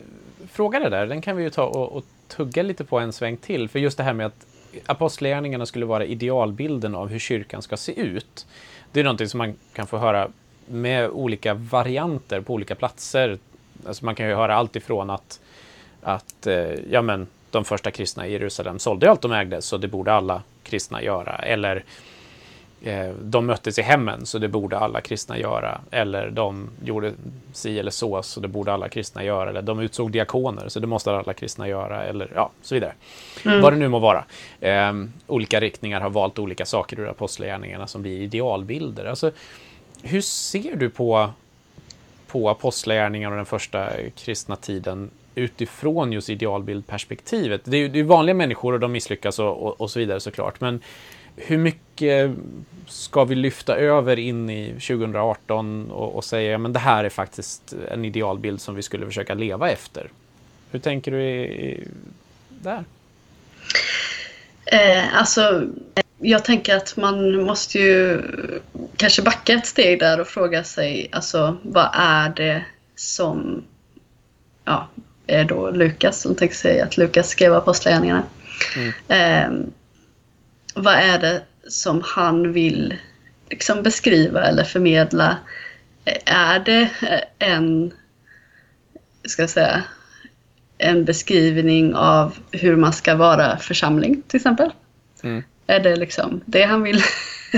[0.52, 1.06] fråga det där.
[1.06, 3.68] Den kan vi ju ta och, och tugga lite på en sväng till.
[3.68, 4.46] För just det här med att
[4.86, 8.46] apostlagärningarna skulle vara idealbilden av hur kyrkan ska se ut.
[8.92, 10.28] Det är någonting som man kan få höra
[10.66, 13.38] med olika varianter på olika platser.
[13.86, 15.40] Alltså man kan ju höra allt ifrån att,
[16.02, 19.88] att eh, ja men, de första kristna i Jerusalem sålde allt de ägde, så det
[19.88, 21.36] borde alla kristna göra.
[21.36, 21.84] Eller
[22.82, 25.80] eh, de möttes i hemmen, så det borde alla kristna göra.
[25.90, 27.12] Eller de gjorde
[27.52, 29.50] si eller så, så det borde alla kristna göra.
[29.50, 32.04] Eller de utsåg diakoner, så det måste alla kristna göra.
[32.04, 32.92] Eller ja, så vidare.
[33.44, 33.60] Mm.
[33.60, 34.24] Vad det nu må vara.
[34.60, 34.92] Eh,
[35.26, 39.04] olika riktningar har valt olika saker ur apostlagärningarna som blir idealbilder.
[39.04, 39.30] Alltså,
[40.02, 41.30] hur ser du på,
[42.34, 47.60] på apostlagärningarna och den första kristna tiden utifrån just idealbildperspektivet?
[47.64, 50.20] Det är ju det är vanliga människor och de misslyckas och, och, och, så vidare
[50.20, 50.60] såklart.
[50.60, 50.80] Men
[51.36, 52.30] hur mycket
[52.86, 57.74] ska vi lyfta över in i 2018 och, och säga att det här är faktiskt
[57.90, 60.08] en idealbild som vi skulle försöka leva efter?
[60.70, 61.88] Hur tänker du i, i,
[62.48, 62.84] där?
[64.66, 65.68] Eh, alltså,
[66.24, 68.22] jag tänker att man måste ju
[68.96, 72.64] kanske backa ett steg där och fråga sig, alltså vad är det
[72.96, 73.64] som
[74.64, 74.88] ja,
[75.26, 78.22] är då Lukas som tänker sig att Lukas skrev Apostlagärningarna.
[78.76, 78.92] Mm.
[79.08, 79.66] Eh,
[80.74, 82.94] vad är det som han vill
[83.50, 85.36] liksom beskriva eller förmedla?
[86.24, 86.90] Är det
[87.38, 87.92] en,
[89.24, 89.82] ska jag säga,
[90.78, 94.70] en beskrivning av hur man ska vara församling till exempel?
[95.22, 95.42] Mm.
[95.66, 97.02] Är det liksom det han vill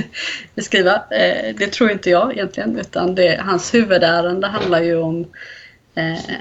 [0.54, 0.94] beskriva?
[0.94, 5.26] Eh, det tror inte jag egentligen utan det, hans huvudärende handlar ju om
[5.94, 6.36] eh,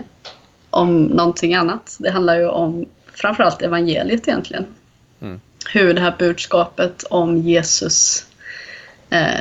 [0.70, 1.96] om någonting annat.
[2.00, 4.66] Det handlar ju om framförallt evangeliet egentligen.
[5.22, 5.40] Mm.
[5.70, 8.26] Hur det här budskapet om Jesus
[9.10, 9.40] eh,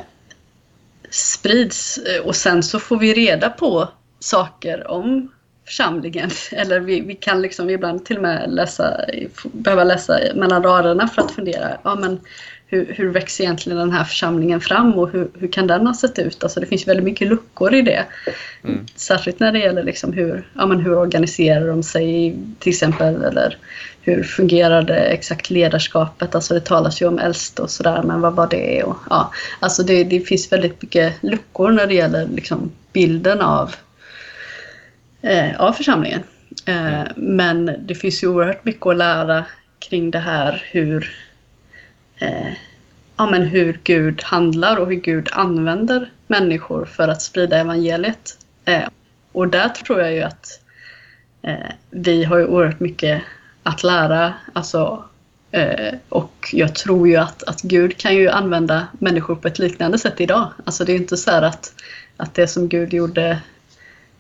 [1.11, 5.31] sprids och sen så får vi reda på saker om
[5.65, 6.31] församlingen.
[6.53, 9.01] Eller vi, vi kan liksom ibland till och med läsa,
[9.43, 11.79] behöva läsa mellan raderna för att fundera.
[11.83, 12.21] Ja, men
[12.67, 16.19] hur, hur växer egentligen den här församlingen fram och hur, hur kan den ha sett
[16.19, 16.43] ut?
[16.43, 18.05] Alltså det finns väldigt mycket luckor i det.
[18.65, 18.87] Mm.
[18.97, 23.59] Särskilt när det gäller liksom hur, ja, men hur organiserar de sig till exempel eller
[24.03, 26.35] hur fungerade exakt ledarskapet?
[26.35, 28.83] Alltså det talas ju om äldste och sådär men vad var det?
[28.83, 33.75] Och, ja, alltså det, det finns väldigt mycket luckor när det gäller liksom bilden av,
[35.25, 36.23] eh, av församlingen.
[36.67, 37.13] Eh, mm.
[37.17, 39.45] Men det finns ju oerhört mycket att lära
[39.79, 41.17] kring det här hur
[42.19, 42.53] eh,
[43.17, 48.39] ja, men hur Gud handlar och hur Gud använder människor för att sprida evangeliet.
[48.65, 48.89] Eh,
[49.33, 50.61] och där tror jag ju att
[51.43, 53.23] eh, vi har ju oerhört mycket
[53.63, 54.35] att lära.
[54.53, 55.05] Alltså,
[55.51, 59.99] eh, och jag tror ju att, att Gud kan ju använda människor på ett liknande
[59.99, 60.53] sätt idag.
[60.65, 61.75] Alltså det är inte så att,
[62.17, 63.41] att det som Gud gjorde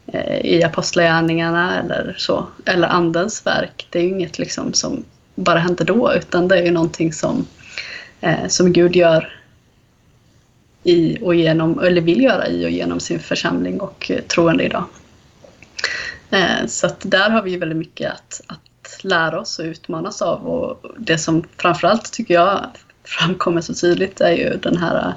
[0.06, 5.58] Eh, i apostlagärningarna eller så, eller andens verk, det är ju inget liksom som bara
[5.58, 7.46] hände då, utan det är ju någonting som
[8.20, 9.40] eh, som Gud gör
[10.82, 14.84] i och genom, eller vill göra i och genom sin församling och eh, troende idag.
[16.30, 20.46] Eh, så att där har vi väldigt mycket att, att lära oss och utmanas av
[20.46, 22.60] och det som framförallt tycker jag
[23.04, 25.14] framkommer så tydligt är ju den här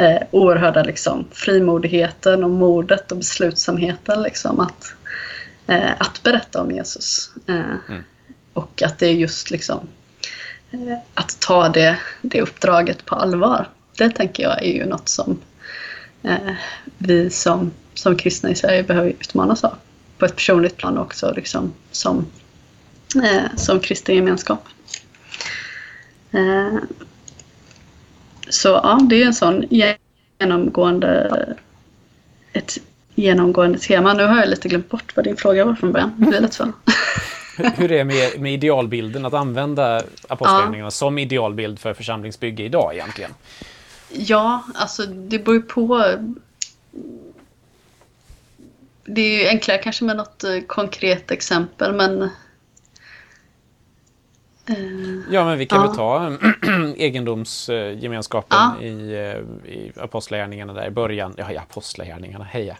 [0.00, 4.94] eh, oerhörda liksom, frimodigheten och modet och beslutsamheten liksom, att,
[5.66, 7.30] eh, att berätta om Jesus.
[7.46, 7.54] Eh,
[7.88, 8.02] mm.
[8.52, 9.88] Och att det är just liksom
[10.70, 13.68] Eh, att ta det, det uppdraget på allvar.
[13.96, 15.38] Det tänker jag är ju något som
[16.22, 16.54] eh,
[16.98, 19.74] vi som, som kristna i Sverige behöver utmanas av.
[20.18, 22.26] På ett personligt plan också liksom, som,
[23.24, 24.64] eh, som kristen gemenskap.
[28.50, 29.64] Så ja, det är en sån
[30.38, 31.56] genomgående,
[32.52, 32.78] ett
[33.14, 34.14] genomgående tema.
[34.14, 36.12] Nu har jag lite glömt bort vad din fråga var från början.
[36.16, 36.72] Det blir lätt så.
[37.76, 40.90] hur är det med, med idealbilden, att använda apostlagärningarna ja.
[40.90, 43.30] som idealbild för församlingsbygge idag egentligen?
[44.12, 46.14] Ja, alltså det beror ju på.
[49.04, 52.30] Det är ju enklare kanske med något eh, konkret exempel, men
[55.30, 55.86] ja, men vi kan ja.
[55.86, 56.32] väl ta
[56.96, 58.82] egendomsgemenskapen ja.
[58.82, 61.34] i, eh, i apostlagärningarna där i början.
[61.36, 62.76] Ja, i apostlagärningarna, heja.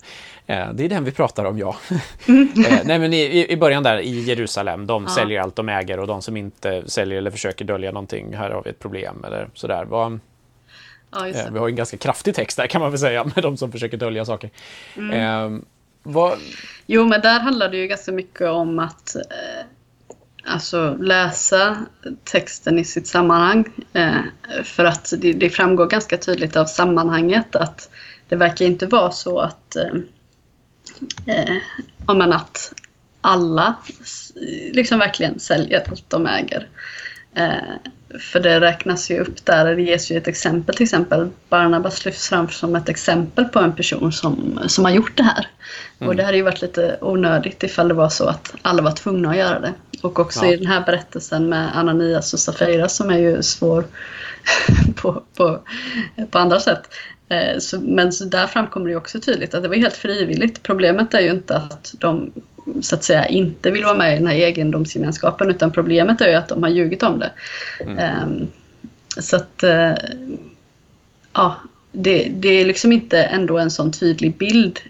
[0.46, 1.76] Eh, det är den vi pratar om, ja.
[2.28, 2.48] Mm.
[2.84, 5.10] Nej, men i, i början där i Jerusalem, de ja.
[5.10, 8.62] säljer allt de äger och de som inte säljer eller försöker dölja någonting, här har
[8.62, 9.84] vi ett problem eller sådär.
[9.84, 10.20] Vad...
[11.12, 11.52] Ja, Eh.
[11.52, 13.96] Vi har en ganska kraftig text där kan man väl säga, med de som försöker
[13.96, 14.50] dölja saker.
[14.96, 15.54] Mm.
[15.54, 15.60] Eh,
[16.02, 16.38] vad,
[16.86, 19.66] Jo, men där handlar det ju ganska mycket om att eh,
[20.44, 21.76] alltså läsa
[22.24, 23.64] texten i sitt sammanhang.
[23.92, 27.90] Eh, för att det, det framgår ganska tydligt av sammanhanget att
[28.28, 32.72] det verkar inte vara så att, eh, eh, men att
[33.20, 33.74] alla
[34.72, 36.68] liksom verkligen säljer allt de äger.
[37.34, 41.28] Eh, för det räknas ju upp där, det ges ju ett exempel till exempel.
[41.48, 45.46] Barnabas lyfts fram som ett exempel på en person som, som har gjort det här.
[45.98, 49.30] Och det hade ju varit lite onödigt ifall det var så att alla var tvungna
[49.30, 49.72] att göra det.
[50.00, 50.52] Och också Ja.
[50.52, 53.84] i den här berättelsen med Ananias och Safira som är ju svår
[54.96, 55.60] på, på,
[56.30, 56.82] på andra sätt.
[57.28, 60.62] Eh, Så, men så där framkommer det också tydligt att det var helt frivilligt.
[60.62, 62.32] Problemet är ju inte att de
[62.82, 66.34] så att säga inte vill vara med i den här egendomsgemenskapen utan problemet är ju
[66.34, 67.32] att de har ljugit om det.
[67.98, 68.46] Ehm,
[69.18, 69.92] så att eh,
[71.32, 71.56] ja,
[71.92, 74.80] det, det är liksom inte ändå en sån tydlig bild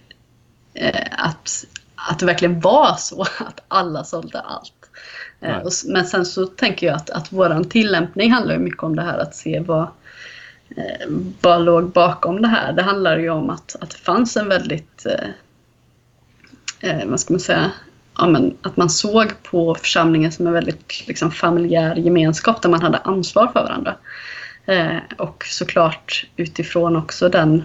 [0.74, 4.79] eh, att, att det verkligen var så att alla sålde allt.
[5.40, 8.96] Eh, och, men sen så tänker jag att, att vår tillämpning handlar ju mycket om
[8.96, 9.88] det här att se vad,
[10.76, 11.08] eh,
[11.40, 12.72] vad låg bakom det här.
[12.72, 15.28] Det handlar ju om att, att det fanns en väldigt, eh,
[16.90, 17.70] eh, vad ska man säga,
[18.16, 22.82] ja, men att man såg på församlingen som en väldigt liksom, familjär gemenskap där man
[22.82, 23.96] hade ansvar för varandra.
[24.66, 27.62] Eh, och såklart utifrån också den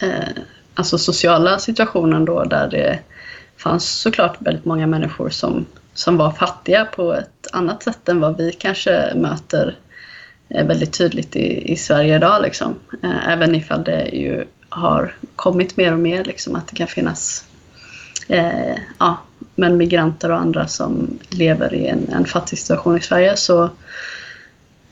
[0.00, 0.42] eh,
[0.74, 2.98] alltså sociala situationen då där det
[3.56, 8.36] fanns såklart väldigt många människor som, som var fattiga på ett annat sätt än vad
[8.36, 9.76] vi kanske möter
[10.48, 12.42] eh, väldigt tydligt i, i Sverige idag.
[12.42, 12.74] Liksom.
[13.02, 17.44] Eh, även ifall det ju har kommit mer och mer liksom, att det kan finnas
[18.28, 19.18] eh, ja,
[19.54, 23.70] men migranter och andra som lever i en, en fattig situation i Sverige så,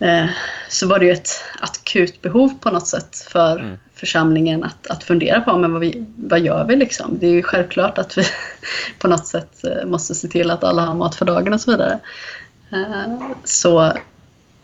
[0.03, 0.27] eh,
[0.69, 3.79] så var det ju ett akut behov på något sätt för Mm.
[3.95, 7.19] församlingen att, att fundera på men vad, vi, vad gör vi liksom.
[7.19, 8.25] Det är ju självklart att vi
[8.99, 11.71] på något sätt eh, måste se till att alla har mat för dagen och så
[11.71, 11.99] vidare.
[12.73, 13.93] Eh, så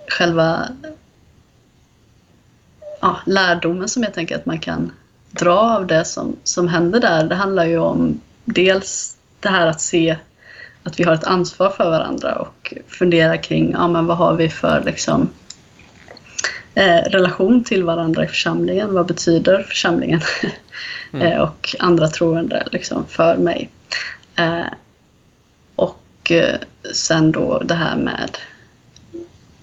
[0.08, 0.68] själva
[3.00, 4.92] ja, lärdomen som jag tänker att man kan
[5.30, 9.80] dra av det som, som händer där, det handlar ju om dels det här att
[9.80, 10.16] se
[10.88, 14.48] att vi har ett ansvar för varandra och fundera kring ja, men vad har vi
[14.48, 15.28] för liksom,
[16.74, 18.94] eh, relation till varandra i församlingen.
[18.94, 20.20] Vad betyder församlingen
[21.12, 23.70] eh, och andra troende liksom, för mig?
[24.36, 24.66] Eh,
[25.76, 26.32] och
[26.92, 28.38] sen då det här med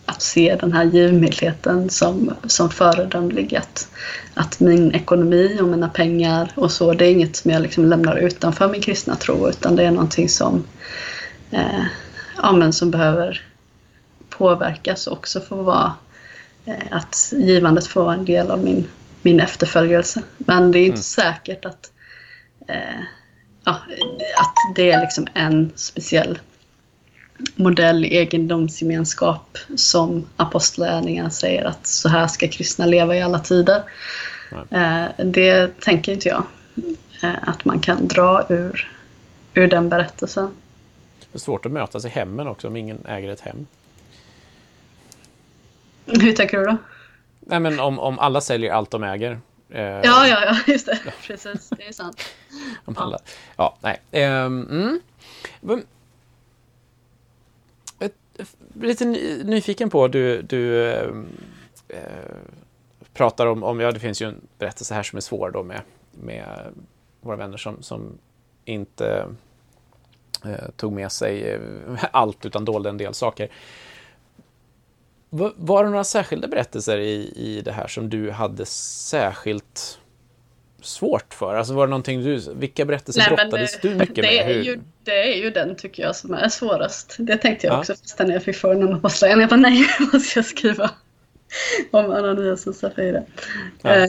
[0.05, 3.55] att se den här givmildheten som, som föredömlig.
[3.55, 3.87] Att,
[4.33, 8.15] att min ekonomi och mina pengar och så, det är inget som jag liksom lämnar
[8.15, 10.63] utanför min kristna tro utan det är någonting som,
[11.55, 11.85] eh,
[12.37, 13.41] ja, men som behöver
[14.29, 15.93] påverkas också få vara
[16.65, 18.87] eh, att givandet får vara en del av min,
[19.21, 20.21] min efterföljelse.
[20.37, 21.91] Men det är inte säkert att,
[22.67, 23.01] eh,
[23.63, 23.71] ja,
[24.37, 26.39] att det är liksom en speciell
[27.55, 33.83] modell i egendomsgemenskap som apostlagärningarna säger att så här ska kristna leva i alla tider.
[34.69, 36.43] Eh, det tänker inte jag
[37.23, 38.91] eh, att man kan dra ur,
[39.53, 40.49] ur den berättelsen.
[41.35, 43.67] Det är svårt att mötas i hemmen också om ingen äger ett hem.
[46.05, 46.77] Hur tänker du då?
[47.39, 49.39] Nej, men om, om alla säljer allt de äger.
[49.69, 50.99] Eh, Ja, ja, ja, just det.
[51.27, 52.21] Precis, det är sant.
[52.85, 53.19] Om alla.
[53.57, 54.01] Ja, nej.
[54.11, 54.99] Ehm, mm.
[55.61, 55.85] Men-
[57.99, 61.25] Ett- Lite ny- nyfiken på, du, du ehm,
[61.87, 61.99] eh,
[63.13, 65.81] pratar om, om, ja det finns ju en berättelse här som är svår då med,
[66.11, 66.73] med
[67.21, 68.17] våra vänner som, som
[68.65, 69.25] inte
[70.75, 71.59] tog med sig eh,
[72.11, 73.49] allt utan dolde en del saker.
[75.29, 79.99] Va- Var det några särskilda berättelser i, i det här som du hade särskilt
[80.81, 81.55] svårt för?
[81.55, 84.51] Alltså var det någonting du, vilka berättelser Nej, men brottades det- du mycket det med?
[84.51, 87.15] Är ju, det är ju den tycker jag som är svårast.
[87.19, 87.79] Det tänkte jag Ja.
[87.79, 89.41] också först när jag fick frågan om apostlagärningarna.
[89.41, 90.91] Jag bara nej, måste jag skriva
[91.91, 93.21] om Ananias och Safira.
[93.81, 93.89] Ja.
[93.95, 94.07] Eh,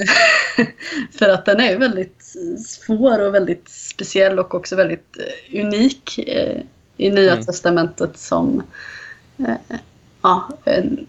[1.18, 2.26] För att den är ju väldigt
[2.66, 6.61] svår och väldigt speciell och också väldigt eh, unik eh,
[6.97, 7.45] i Nya Mm.
[7.45, 8.62] Testamentet som
[9.39, 9.55] eh,
[10.22, 11.07] ja, en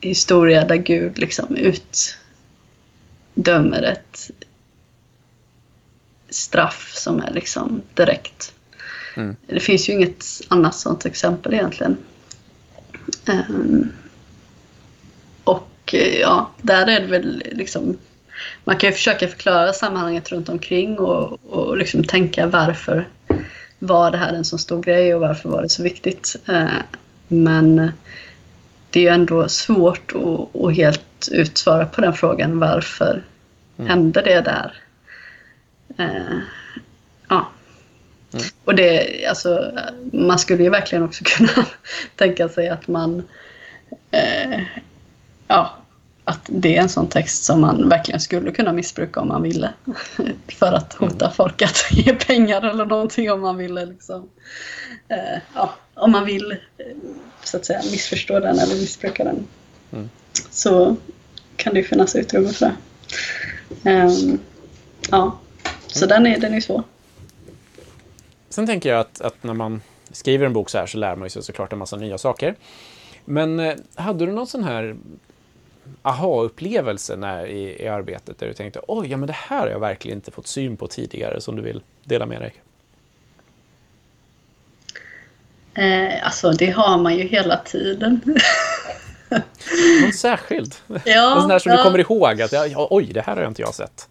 [0.00, 1.56] historia där Gud liksom
[3.36, 4.30] utdömer ett
[6.28, 8.54] straff som är liksom direkt.
[9.16, 9.36] Mm.
[9.46, 11.96] Det finns ju inget annat sånt exempel egentligen.
[13.26, 13.92] Ehm,
[15.44, 17.96] och ja, där är det väl liksom
[18.64, 23.08] man kan ju försöka förklara sammanhanget runt omkring och, och liksom tänka varför
[23.78, 26.36] var det här en så stor grej och varför var det så viktigt.
[26.48, 26.66] Eh,
[27.28, 27.92] men
[28.90, 32.58] det är ju ändå svårt att, att helt utsvara på den frågan.
[32.58, 33.22] Varför
[33.76, 33.90] mm.
[33.90, 34.74] hände det där?
[35.98, 36.38] Eh,
[37.28, 37.48] ja.
[38.32, 38.44] Mm.
[38.64, 39.72] Och det, alltså,
[40.12, 41.66] man skulle ju verkligen också kunna
[42.16, 43.22] tänka sig att man
[44.10, 44.60] eh,
[45.48, 45.76] ja,
[46.24, 49.72] att det är en sån text som man verkligen skulle kunna missbruka om man ville.
[50.48, 51.34] För att hota mm.
[51.34, 53.86] folk att ge pengar eller någonting om man ville.
[53.86, 54.28] Liksom.
[55.08, 56.86] Eh, ja, om man vill eh,
[57.44, 59.46] så att säga missförstå den eller missbruka den.
[59.92, 60.10] Mm.
[60.50, 60.96] Så
[61.56, 62.74] kan det ju finnas utrymme för det.
[63.90, 64.38] Um,
[65.10, 65.38] ja,
[65.86, 66.08] så mm.
[66.08, 66.82] den, är, den är svår.
[68.48, 71.30] Sen tänker jag att, att, när man skriver en bok så här så lär man
[71.30, 72.54] sig såklart en massa nya saker.
[73.24, 74.96] Men eh, hade du någon sån här
[76.02, 79.80] aha-upplevelse när, i, i arbetet där du tänkte oj, ja men det här har jag
[79.80, 82.54] verkligen inte fått syn på tidigare som du vill dela med dig?
[85.74, 88.20] Eh, alltså det har man ju hela tiden.
[90.02, 90.74] Någon särskild?
[91.04, 91.76] Ja, en sån där som ja.
[91.76, 94.08] du kommer ihåg att ja, oj, det här har jag inte jag sett.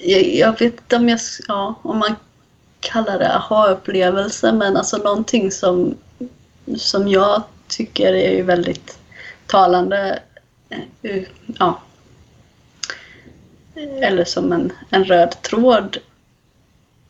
[0.00, 2.16] Jag, jag vet inte om, jag, ja, om man
[2.80, 5.94] kallar det aha-upplevelse men alltså någonting som,
[6.76, 8.98] som jag tycker är väldigt
[9.48, 10.18] talande.
[11.02, 11.22] Eh,
[11.58, 11.80] ja.
[14.00, 15.96] Eller som en, en röd tråd.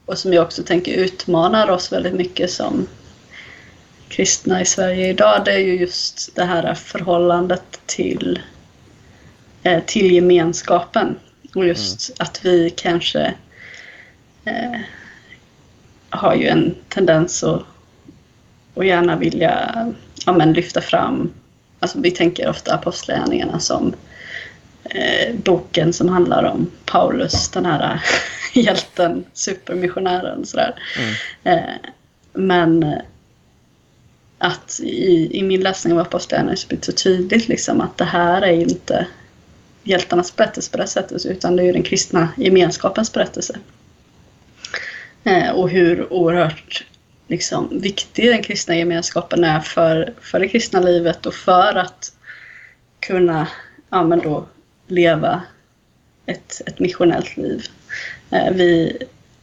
[0.06, 2.86] Och som jag också tänker utmanar oss väldigt mycket som
[4.08, 5.44] kristna i Sverige idag.
[5.44, 8.42] Det är ju just det här förhållandet till,
[9.62, 11.18] eh, till gemenskapen.
[11.54, 12.16] Och just mm.
[12.18, 13.34] att vi kanske
[14.44, 14.80] eh,
[16.10, 17.62] har ju en tendens att,
[18.74, 19.86] att gärna vilja
[20.26, 21.32] ja, men lyfta fram
[21.80, 23.94] Alltså vi tänker ofta Apostlagärningarna som
[24.84, 28.00] eh, boken som handlar om Paulus, den här
[28.54, 30.46] hjälten, supermissionären.
[30.46, 30.74] Sådär.
[30.98, 31.58] Mm.
[31.58, 31.74] Eh,
[32.32, 32.98] men eh,
[34.38, 38.04] att i, i min läsning av Apostlagärningarna så blir det så tydligt liksom att det
[38.04, 39.06] här är inte
[39.82, 43.58] hjältarnas berättelse på det sättet utan det är den kristna gemenskapens berättelse.
[45.24, 46.84] Eh, och hur oerhört
[47.28, 52.12] liksom, viktig den kristna gemenskapen är för, för det kristna livet och för att
[53.00, 53.48] kunna
[53.90, 54.46] ja, men då,
[54.86, 55.42] leva
[56.26, 57.66] ett, ett missionellt liv.
[58.30, 58.98] Eh, vi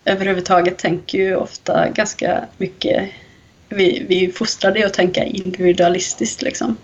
[0.06, 3.10] överhuvudtaget tänker ju ofta ganska mycket,
[3.70, 6.78] vi, vi fostrade att tänka individualistiskt liksom.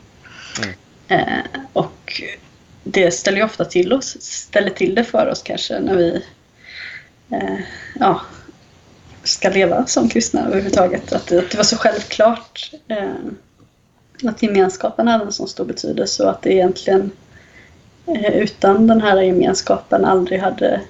[0.64, 0.74] Mm.
[1.08, 2.22] Eh, och
[2.84, 6.24] det ställer ju ofta till oss, ställer till det för oss kanske när vi
[7.32, 7.60] eh,
[8.00, 8.22] ja,
[9.24, 11.14] ska leva som kristna överhuvudtaget.
[11.14, 13.16] Att, att det var så självklart eh,
[14.24, 17.12] att gemenskapen hade en så stor betydelse och att det egentligen
[18.08, 20.82] eh, utan den här gemenskapen aldrig hade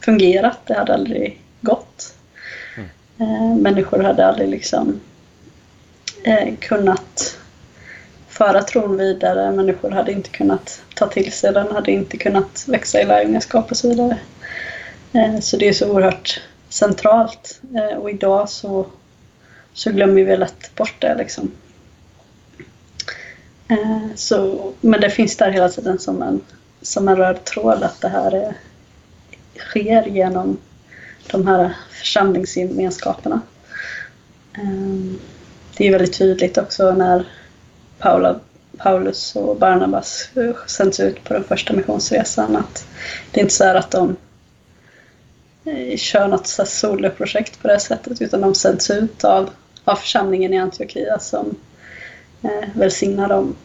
[0.00, 0.58] fungerat.
[0.66, 2.14] Det hade aldrig gått.
[2.76, 2.88] Mm.
[3.18, 5.00] Eh, människor hade aldrig liksom
[6.24, 7.38] eh, kunnat
[8.28, 9.50] föra tron vidare.
[9.50, 13.76] Människor hade inte kunnat ta till sig den, hade inte kunnat växa i lärjungaskap och
[13.76, 14.18] så vidare.
[15.12, 17.60] Eh, så det är så oerhört centralt.
[17.74, 18.86] Eh, och idag så,
[19.72, 21.14] så glömmer vi lätt bort det.
[21.14, 21.50] Liksom.
[23.68, 26.40] Eh, så, men det finns där hela tiden som en,
[26.82, 28.54] som en röd tråd att det här är,
[29.58, 30.58] sker genom
[31.30, 33.40] de här församlingsgemenskaperna.
[34.54, 35.18] Eh,
[35.76, 37.26] det är väldigt tydligt också när
[37.98, 38.40] Paula,
[38.76, 42.86] Paulus och Barnabas eh, sänds ut på den första missionsresan att
[43.30, 44.16] det är inte så att de
[45.96, 49.50] kör något soloprojekt på det sättet utan de sänds ut av,
[49.84, 51.54] av församlingen i Antiochia som
[52.42, 53.56] eh, välsignar dem,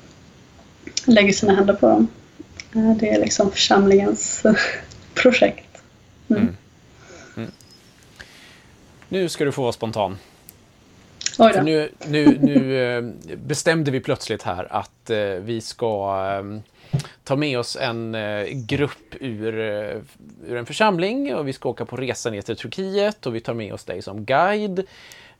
[1.05, 2.07] lägger sina händer på dem.
[2.75, 4.53] Eh, det är liksom församlingens eh,
[5.13, 5.81] projekt.
[6.29, 6.41] Mm.
[6.41, 6.55] Mm.
[7.37, 7.51] Mm.
[9.09, 10.17] Nu ska du få vara spontan.
[11.39, 13.03] Nu, nu, nu eh,
[13.35, 15.09] bestämde vi plötsligt här att
[15.41, 16.15] vi ska
[17.23, 19.97] ta med oss en eh, grupp ur, eh,
[20.47, 23.53] ur en församling och vi ska åka på resa ner till Turkiet och vi tar
[23.53, 24.83] med oss dig som guide.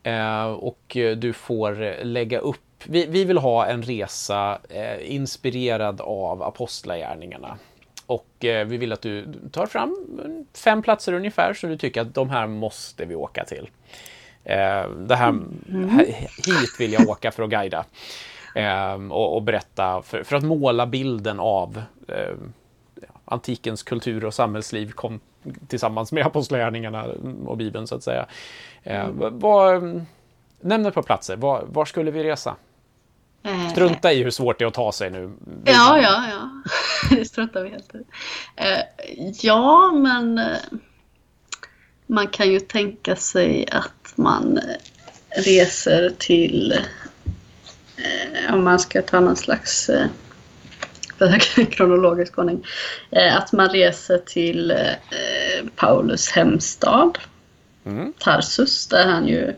[0.04, 4.60] Eh, och du får lägga upp vi, vi vill ha en resa
[5.02, 7.58] inspirerad av apostlagärningarna.
[8.06, 9.98] Och vi vill att du tar fram
[10.54, 13.70] fem platser ungefär så du tycker att de här måste vi åka till.
[14.98, 16.00] det här, mm.
[16.46, 17.86] hit vill jag åka för att guida.
[18.56, 22.36] Eh, och, och, berätta, för, för, att måla bilden av eh,
[23.26, 25.20] antikens kultur och samhällsliv kom
[25.68, 27.06] tillsammans med apostlagärningarna
[27.46, 28.26] och Bibeln så att säga.
[28.84, 29.84] Eh, vad,
[30.62, 32.56] nämn ett par platser, var, var skulle vi resa?
[33.44, 33.70] Eh.
[33.72, 35.32] Strunta i hur svårt det är att ta sig nu.
[35.66, 36.50] Ja, ja, ja.
[37.18, 38.04] Det struntar vi helt i.
[38.56, 38.80] Eh,
[39.42, 40.58] ja, men eh,
[42.08, 44.60] man kan ju tänka sig att man
[45.46, 46.74] reser till
[48.50, 50.08] om man ska ta någon slags eh,
[51.72, 52.66] kronologisk ordning,
[53.12, 57.18] eh, att man reser till eh, Paulus hemstad,
[57.86, 58.14] Mm.
[58.20, 59.54] Tarsus, där han ju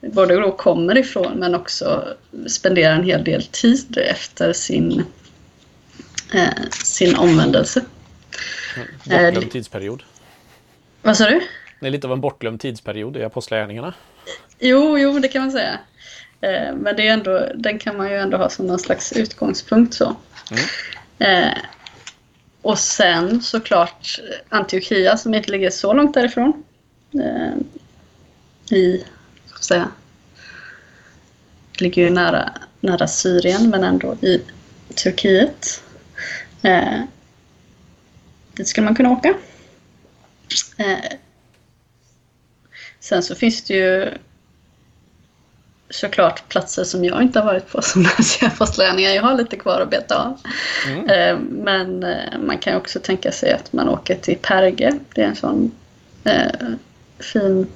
[0.00, 2.16] både då kommer ifrån men också
[2.46, 5.04] spenderar en hel del tid efter sin,
[6.34, 7.84] eh, sin omvändelse.
[9.04, 10.02] Bortglömd tidsperiod.
[11.02, 11.40] Vad sa du?
[11.80, 13.94] Det är lite av en bortglömd tidsperiod i Apostlagärningarna.
[14.58, 15.78] Jo, jo, det kan man säga.
[16.40, 19.94] Eh, men det är ändå, den kan man ju ändå ha som någon slags utgångspunkt.
[19.94, 20.16] så.
[21.18, 21.58] Eh,
[22.62, 26.64] och sen såklart Antiochia som inte ligger så långt därifrån.
[27.14, 27.54] Eh,
[28.76, 29.04] I,
[29.46, 29.88] ska jag säga,
[31.78, 34.42] ligger ju nära, nära Syrien men ändå i
[34.94, 35.82] Turkiet.
[36.62, 37.00] Eh,
[38.52, 39.34] dit skulle man kunna åka.
[40.76, 41.12] Eh,
[43.00, 44.12] sen så finns det ju
[45.90, 49.10] såklart platser som jag inte har varit på som läser apostlagärningar.
[49.10, 50.38] Jag har lite kvar att beta av.
[50.86, 51.08] Mm.
[51.10, 54.98] Eh, Men eh, man kan också tänka sig att man åker till Perge.
[55.14, 55.72] Det är en sån
[56.24, 56.68] eh,
[57.18, 57.66] fin,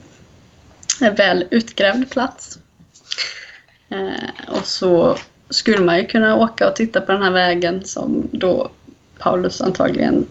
[1.03, 2.59] eh, väl utgrävd plats.
[3.89, 5.17] Eh, och så
[5.51, 8.71] skulle man ju kunna åka och titta på den här vägen som då
[9.19, 10.27] Paulus antagligen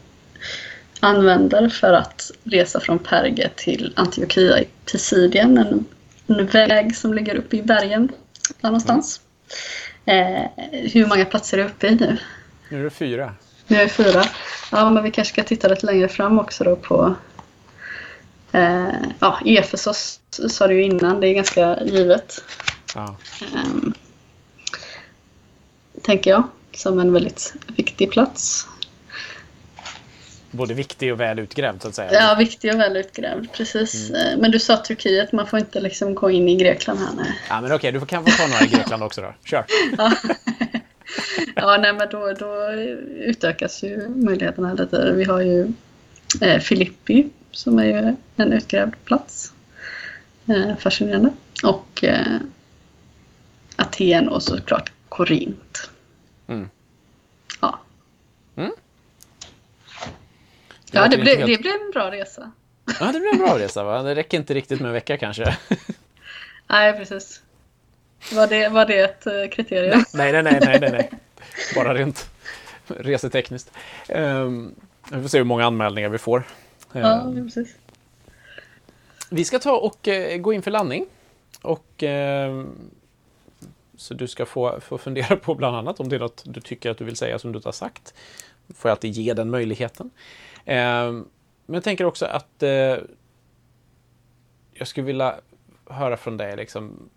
[1.00, 5.58] använder för att resa från Perge till Antiochia i Pisidien.
[5.58, 5.86] En,
[6.30, 8.12] en väg som ligger uppe i bergen
[8.62, 9.22] där någonstans.
[10.06, 12.18] Eh, hur många platser är uppe i nu?
[12.70, 13.34] Nu är det fyra.
[13.68, 14.24] Nu är det fyra.
[14.72, 17.16] Ja, men vi kanske ska titta lite längre fram också då på
[18.52, 18.88] eh,
[19.20, 22.44] ja, Efesos sa du ju innan, det är ganska givet.
[22.96, 23.16] Ja.
[23.56, 23.94] ehm,
[26.02, 28.68] tänker jag, som en väldigt viktig plats.
[30.52, 32.14] Både viktig och väl utgrävd så att säga.
[32.14, 34.10] Ja, viktig och väl utgrävd, precis.
[34.10, 37.10] Eh, Men du sa Turkiet, man får inte liksom gå in i Grekland här.
[37.18, 37.40] Nej.
[37.50, 39.34] Ja, men okej, du kan få ta några i Grekland också då.
[39.44, 39.66] Kör!
[39.98, 40.14] Ja,
[41.56, 42.72] ja nej, men då, då
[43.18, 45.12] utökas ju möjligheterna lite.
[45.12, 45.68] Vi har ju
[46.42, 49.54] eh, Filippi som är ju en utgrävd plats.
[50.48, 51.30] Eh, fascinerande.
[51.64, 52.38] Och eh,
[53.76, 55.90] Aten och såklart Korint.
[56.48, 56.70] Mm.
[57.62, 57.80] Ja,
[58.56, 58.72] Mm.
[60.92, 62.52] Ja det, blev, helt- det blev en bra resa.
[63.00, 64.04] Ja, det blir en bra resa va?
[64.04, 65.58] Det räcker inte riktigt med en vecka kanske.
[66.68, 67.42] Nej, precis.
[68.34, 70.04] Var det, var det ett eh, kriterium?
[70.14, 71.10] nej, nej, nej, nej, nej, nej.
[71.76, 72.30] Bara rent
[72.88, 73.72] resetekniskt.
[74.10, 74.76] Um,
[75.12, 76.44] vi får se hur många anmälningar vi får.
[76.92, 77.76] Ja, Ehm, precis.
[79.30, 81.06] Vi ska ta och eh, gå in för landning.
[81.62, 82.64] Och, eh,
[83.98, 86.90] så du ska få, få fundera på bland annat om det är något du tycker
[86.90, 88.14] att du vill säga som du inte har sagt.
[88.76, 90.10] får jag alltid ge den möjligheten.
[90.70, 91.12] Eh,
[91.66, 92.98] men jag tänker också att eh,
[94.74, 95.36] jag skulle vilja
[95.86, 97.10] höra från dig liksom,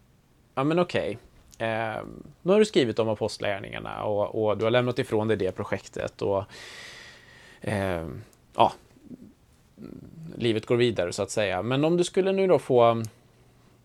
[0.54, 1.18] ja men okej.
[1.58, 2.02] Eh,
[2.42, 6.22] nu har du skrivit om apostlagärningarna och, och du har lämnat ifrån dig det projektet
[6.22, 6.44] och
[7.60, 8.08] eh,
[8.54, 8.72] ja,
[10.36, 11.62] livet går vidare så att säga.
[11.62, 13.02] Men om du skulle nu då få,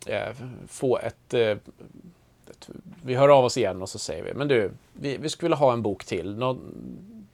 [0.05, 0.35] eh,
[0.67, 2.69] få ett, eh, ett...
[3.03, 5.57] Vi hör av oss igen och så säger vi, men du, vi, vi skulle vilja
[5.57, 6.35] ha en bok till.
[6.35, 6.57] Nå,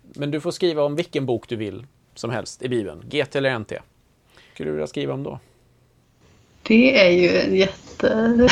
[0.02, 3.60] men du får skriva om vilken bok du vill som helst i Bibeln, GT eller
[3.60, 3.74] NT.
[4.54, 5.40] skulle du vilja skriva om då?
[6.64, 8.48] Det är ju en jätte,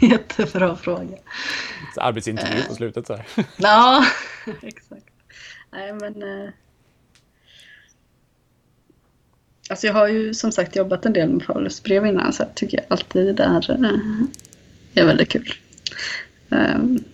[0.00, 1.16] jättebra fråga.
[1.94, 3.24] Så arbetsintervju på slutet så här.
[3.56, 4.04] Ja,
[4.62, 5.04] exakt.
[5.70, 6.22] Nej, men...
[6.22, 6.50] Eh,
[9.70, 12.54] alltså jag har ju som sagt jobbat en del med Paulus brev innan så jag
[12.54, 15.52] tycker alltid det där eh, är väldigt kul.
[16.48, 17.04] Um,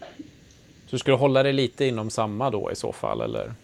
[0.87, 3.55] Så du skulle hålla dig lite inom samma då i så fall, eller?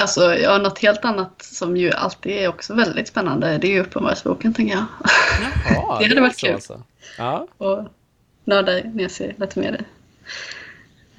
[0.00, 3.80] Alltså, ja, något helt annat som ju alltid är också väldigt spännande, det är ju
[3.80, 4.84] Uppenbarelseboken, tänker jag.
[5.74, 6.54] Jaha, Det hade varit kul.
[6.54, 6.82] Alltså.
[7.18, 7.84] Ja, Och
[8.44, 9.84] nörda ner sig lite mer i.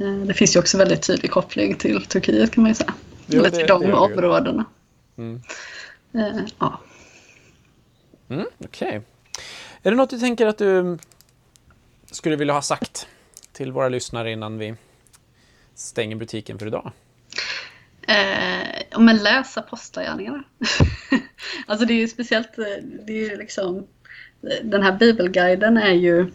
[0.03, 2.93] Eh, Det finns ju också väldigt tydlig koppling till Turkiet kan man ju säga.
[3.27, 4.65] Jo, Eller till det de det områdena.
[5.17, 5.41] Mm.
[6.13, 6.79] Eh, Ja.
[8.29, 9.01] Mm, Okej.
[9.83, 10.97] Är det något du tänker att du
[12.11, 13.07] skulle vilja ha sagt
[13.51, 14.75] till våra lyssnare innan vi
[15.75, 16.91] stänger butiken för idag?
[18.07, 18.58] Eh,
[18.89, 20.43] ja, men läs Apostlagärningarna.
[21.65, 23.87] alltså det är ju speciellt, eh, det är ju liksom,
[24.63, 26.31] den här bibelguiden är ju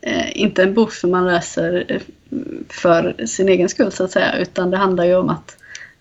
[0.00, 2.00] eh, inte en bok som man läser eh,
[2.68, 5.56] för sin egen skull så att säga, utan det handlar ju om att,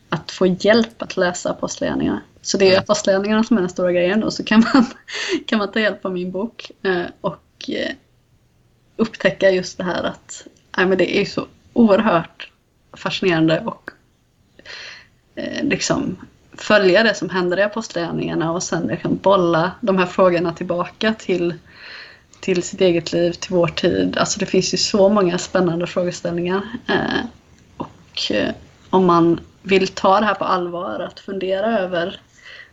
[0.10, 2.22] att få hjälp att läsa Apostlagärningarna.
[2.42, 2.80] Så det är Mm.
[2.80, 4.86] Apostlagärningarna som är den stora grejen och så kan man,
[5.46, 7.92] kan man ta hjälp av min bok eh, och eh,
[8.96, 12.52] upptäcka just det här att nej, men det är så oerhört
[12.94, 13.99] fascinerande och eh,
[15.40, 16.18] Eh, liksom
[16.58, 21.54] följa det som händer i apostlagärningarna och sen liksom bolla de här frågorna tillbaka till,
[22.40, 24.18] till sitt eget liv, till vår tid.
[24.18, 26.62] Alltså det finns ju så många spännande frågeställningar.
[26.88, 27.26] Eh,
[27.78, 28.54] och eh,
[28.90, 32.22] om man vill ta det här på allvar, att fundera över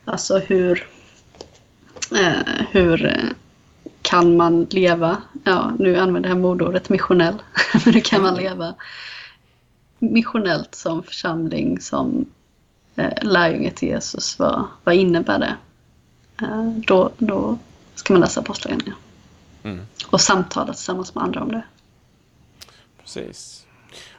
[0.04, 0.86] alltså hur,
[2.20, 3.30] eh, hur eh,
[4.02, 7.34] kan man leva, ja nu använder jag modordet missionell,
[7.84, 8.74] men hur kan man leva
[9.98, 12.26] missionellt som församling, som
[13.22, 15.56] lärjunge till Jesus, vad, vad innebär det?
[16.42, 17.58] Eh, då, då
[17.94, 18.96] ska man läsa Apostlagärningarna.
[19.62, 19.86] Mm.
[20.06, 21.62] Och samtala tillsammans med andra om det.
[23.00, 23.66] Precis.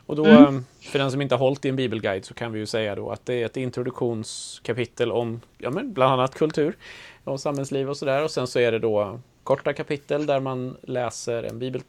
[0.05, 0.65] Och då, mm.
[0.81, 3.11] för den som inte har hållit i en bibelguide så kan vi ju säga då
[3.11, 6.77] att det är ett introduktionskapitel om ja, men bland annat kultur
[7.23, 8.23] och samhällsliv och sådär.
[8.23, 11.81] Och sen så är det då korta kapitel där man läser en, bibel,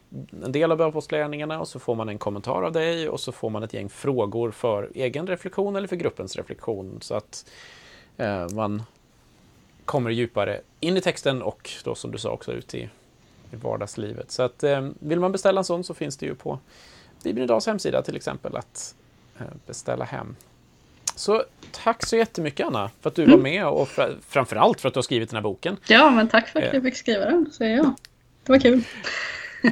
[0.43, 3.49] en del av Apostlagärningarna och så får man en kommentar av dig och så får
[3.49, 6.97] man ett gäng frågor för egen reflektion eller för gruppens reflektion.
[7.01, 7.49] Så att
[8.17, 8.83] eh, man
[9.85, 12.89] kommer djupare in i texten och då som du sa också ut i,
[13.51, 14.31] i vardagslivet.
[14.31, 16.59] Så att eh, vill man beställa en sån så finns det ju på
[17.23, 18.95] Bibeln Idags hemsida till exempel att
[19.37, 20.35] eh, beställa hem.
[21.19, 23.35] Så tack så jättemycket Anna för att du mm.
[23.35, 25.77] var med och fr framförallt för att du har skrivit den här boken.
[25.87, 26.81] Ja, men tack för att jag eh.
[26.81, 27.93] fick skriva den, säger jag.
[28.43, 28.83] Det var kul.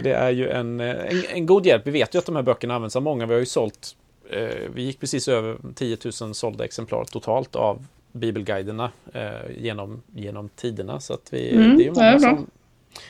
[0.03, 1.87] Det är ju en, eh, en, en, god hjälp.
[1.87, 3.25] Vi vet ju att de här böckerna används av många.
[3.25, 3.95] Vi har ju sålt,
[4.29, 10.49] eh, vi gick precis över 10 000 sålda exemplar totalt av bibelguiderna eh, genom, genom
[10.49, 10.99] tiderna.
[10.99, 12.47] Så att vi, mm, det är ju många, är som,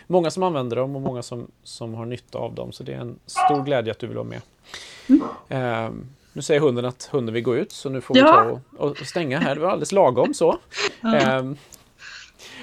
[0.07, 2.71] många som använder dem och många som, som har nytta av dem.
[2.71, 4.41] Så det är en stor glädje att du vill vara med.
[5.07, 5.21] Mm.
[5.49, 5.91] Eh,
[6.37, 8.97] nu säger hunden att hunden vill gå ut, så nu får vi ta och, och
[8.97, 9.55] stänga här.
[9.55, 10.57] Det var alldeles lagom så.
[11.01, 11.39] Ja.
[11.39, 11.57] Um,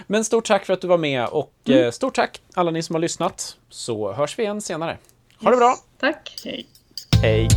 [0.06, 1.84] men stort tack för att du var med och mm.
[1.84, 3.56] Eh, stort tack alla ni som har lyssnat.
[3.68, 4.98] Så hörs vi igen senare.
[5.40, 5.56] Ha yes.
[5.56, 5.76] det bra!
[6.00, 6.40] Tack!
[6.44, 6.66] Hej!
[7.22, 7.48] Hej!